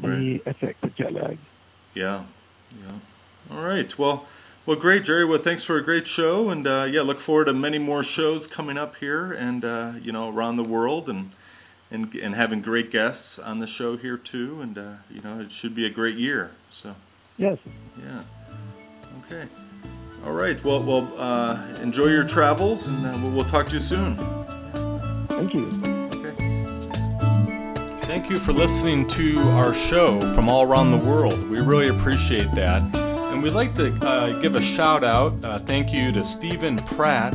the 0.00 0.08
Right. 0.08 0.42
effects 0.46 0.82
of 0.82 0.94
jet 0.96 1.12
lag. 1.12 1.38
Yeah. 1.94 2.24
Yeah. 2.82 2.98
All 3.50 3.62
right. 3.62 3.88
Well. 3.98 4.26
Well, 4.64 4.76
great, 4.76 5.04
Jerry. 5.04 5.24
Well, 5.24 5.40
thanks 5.42 5.64
for 5.64 5.76
a 5.78 5.82
great 5.82 6.04
show, 6.14 6.50
and 6.50 6.64
uh, 6.68 6.84
yeah, 6.84 7.00
look 7.00 7.20
forward 7.26 7.46
to 7.46 7.52
many 7.52 7.78
more 7.80 8.04
shows 8.14 8.46
coming 8.54 8.78
up 8.78 8.92
here, 9.00 9.32
and 9.32 9.64
uh, 9.64 9.92
you 10.00 10.12
know, 10.12 10.28
around 10.28 10.56
the 10.56 10.62
world, 10.62 11.08
and 11.08 11.32
and 11.90 12.14
and 12.14 12.32
having 12.32 12.62
great 12.62 12.92
guests 12.92 13.24
on 13.42 13.58
the 13.58 13.66
show 13.76 13.96
here 13.96 14.20
too. 14.30 14.60
And 14.62 14.78
uh, 14.78 14.92
you 15.10 15.20
know, 15.20 15.40
it 15.40 15.48
should 15.60 15.74
be 15.74 15.86
a 15.86 15.90
great 15.90 16.16
year. 16.16 16.52
So. 16.84 16.94
Yes. 17.38 17.58
Yeah. 17.98 18.22
Okay. 19.26 19.48
All 20.24 20.32
right. 20.32 20.56
Well, 20.64 20.84
well, 20.84 21.12
uh, 21.18 21.80
enjoy 21.82 22.06
your 22.06 22.28
travels, 22.28 22.80
and 22.84 23.06
uh, 23.06 23.18
we'll, 23.22 23.32
we'll 23.32 23.50
talk 23.50 23.68
to 23.68 23.74
you 23.74 23.88
soon. 23.88 24.16
Thank 25.28 25.54
you. 25.54 25.66
Okay. 26.14 26.36
Thank 28.06 28.30
you 28.30 28.40
for 28.44 28.52
listening 28.52 29.08
to 29.08 29.40
our 29.50 29.74
show 29.90 30.20
from 30.34 30.48
all 30.48 30.62
around 30.62 30.92
the 30.92 31.04
world. 31.06 31.50
We 31.50 31.58
really 31.58 31.88
appreciate 31.88 32.54
that. 32.54 32.82
And 32.94 33.42
we'd 33.42 33.52
like 33.54 33.74
to 33.76 33.94
uh, 33.94 34.40
give 34.42 34.54
a 34.54 34.76
shout 34.76 35.02
out, 35.02 35.44
uh, 35.44 35.60
thank 35.66 35.92
you 35.92 36.12
to 36.12 36.36
Stephen 36.38 36.80
Pratt 36.96 37.34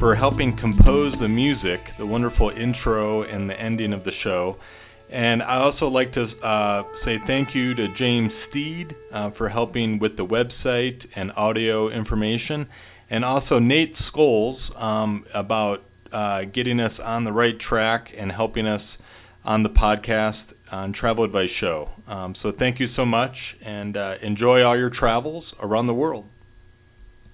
for 0.00 0.14
helping 0.16 0.56
compose 0.56 1.14
the 1.20 1.28
music, 1.28 1.80
the 1.98 2.04
wonderful 2.04 2.50
intro 2.50 3.22
and 3.22 3.48
the 3.48 3.58
ending 3.58 3.92
of 3.92 4.04
the 4.04 4.12
show. 4.22 4.56
And 5.12 5.42
I 5.42 5.56
also 5.56 5.88
like 5.88 6.14
to 6.14 6.22
uh, 6.24 6.84
say 7.04 7.18
thank 7.26 7.54
you 7.54 7.74
to 7.74 7.94
James 7.96 8.32
Steed 8.48 8.96
uh, 9.12 9.30
for 9.32 9.50
helping 9.50 9.98
with 9.98 10.16
the 10.16 10.24
website 10.24 11.06
and 11.14 11.30
audio 11.36 11.90
information, 11.90 12.66
and 13.10 13.22
also 13.22 13.58
Nate 13.58 13.94
Scholes 14.10 14.58
um, 14.80 15.26
about 15.34 15.84
uh, 16.12 16.44
getting 16.44 16.80
us 16.80 16.98
on 16.98 17.24
the 17.24 17.32
right 17.32 17.58
track 17.60 18.08
and 18.16 18.32
helping 18.32 18.66
us 18.66 18.82
on 19.44 19.62
the 19.62 19.68
podcast 19.68 20.40
on 20.70 20.94
Travel 20.94 21.24
Advice 21.24 21.50
Show. 21.60 21.90
Um, 22.08 22.34
so 22.42 22.50
thank 22.58 22.80
you 22.80 22.88
so 22.96 23.04
much, 23.04 23.34
and 23.62 23.94
uh, 23.98 24.14
enjoy 24.22 24.62
all 24.62 24.78
your 24.78 24.88
travels 24.88 25.44
around 25.60 25.88
the 25.88 25.94
world. 25.94 26.24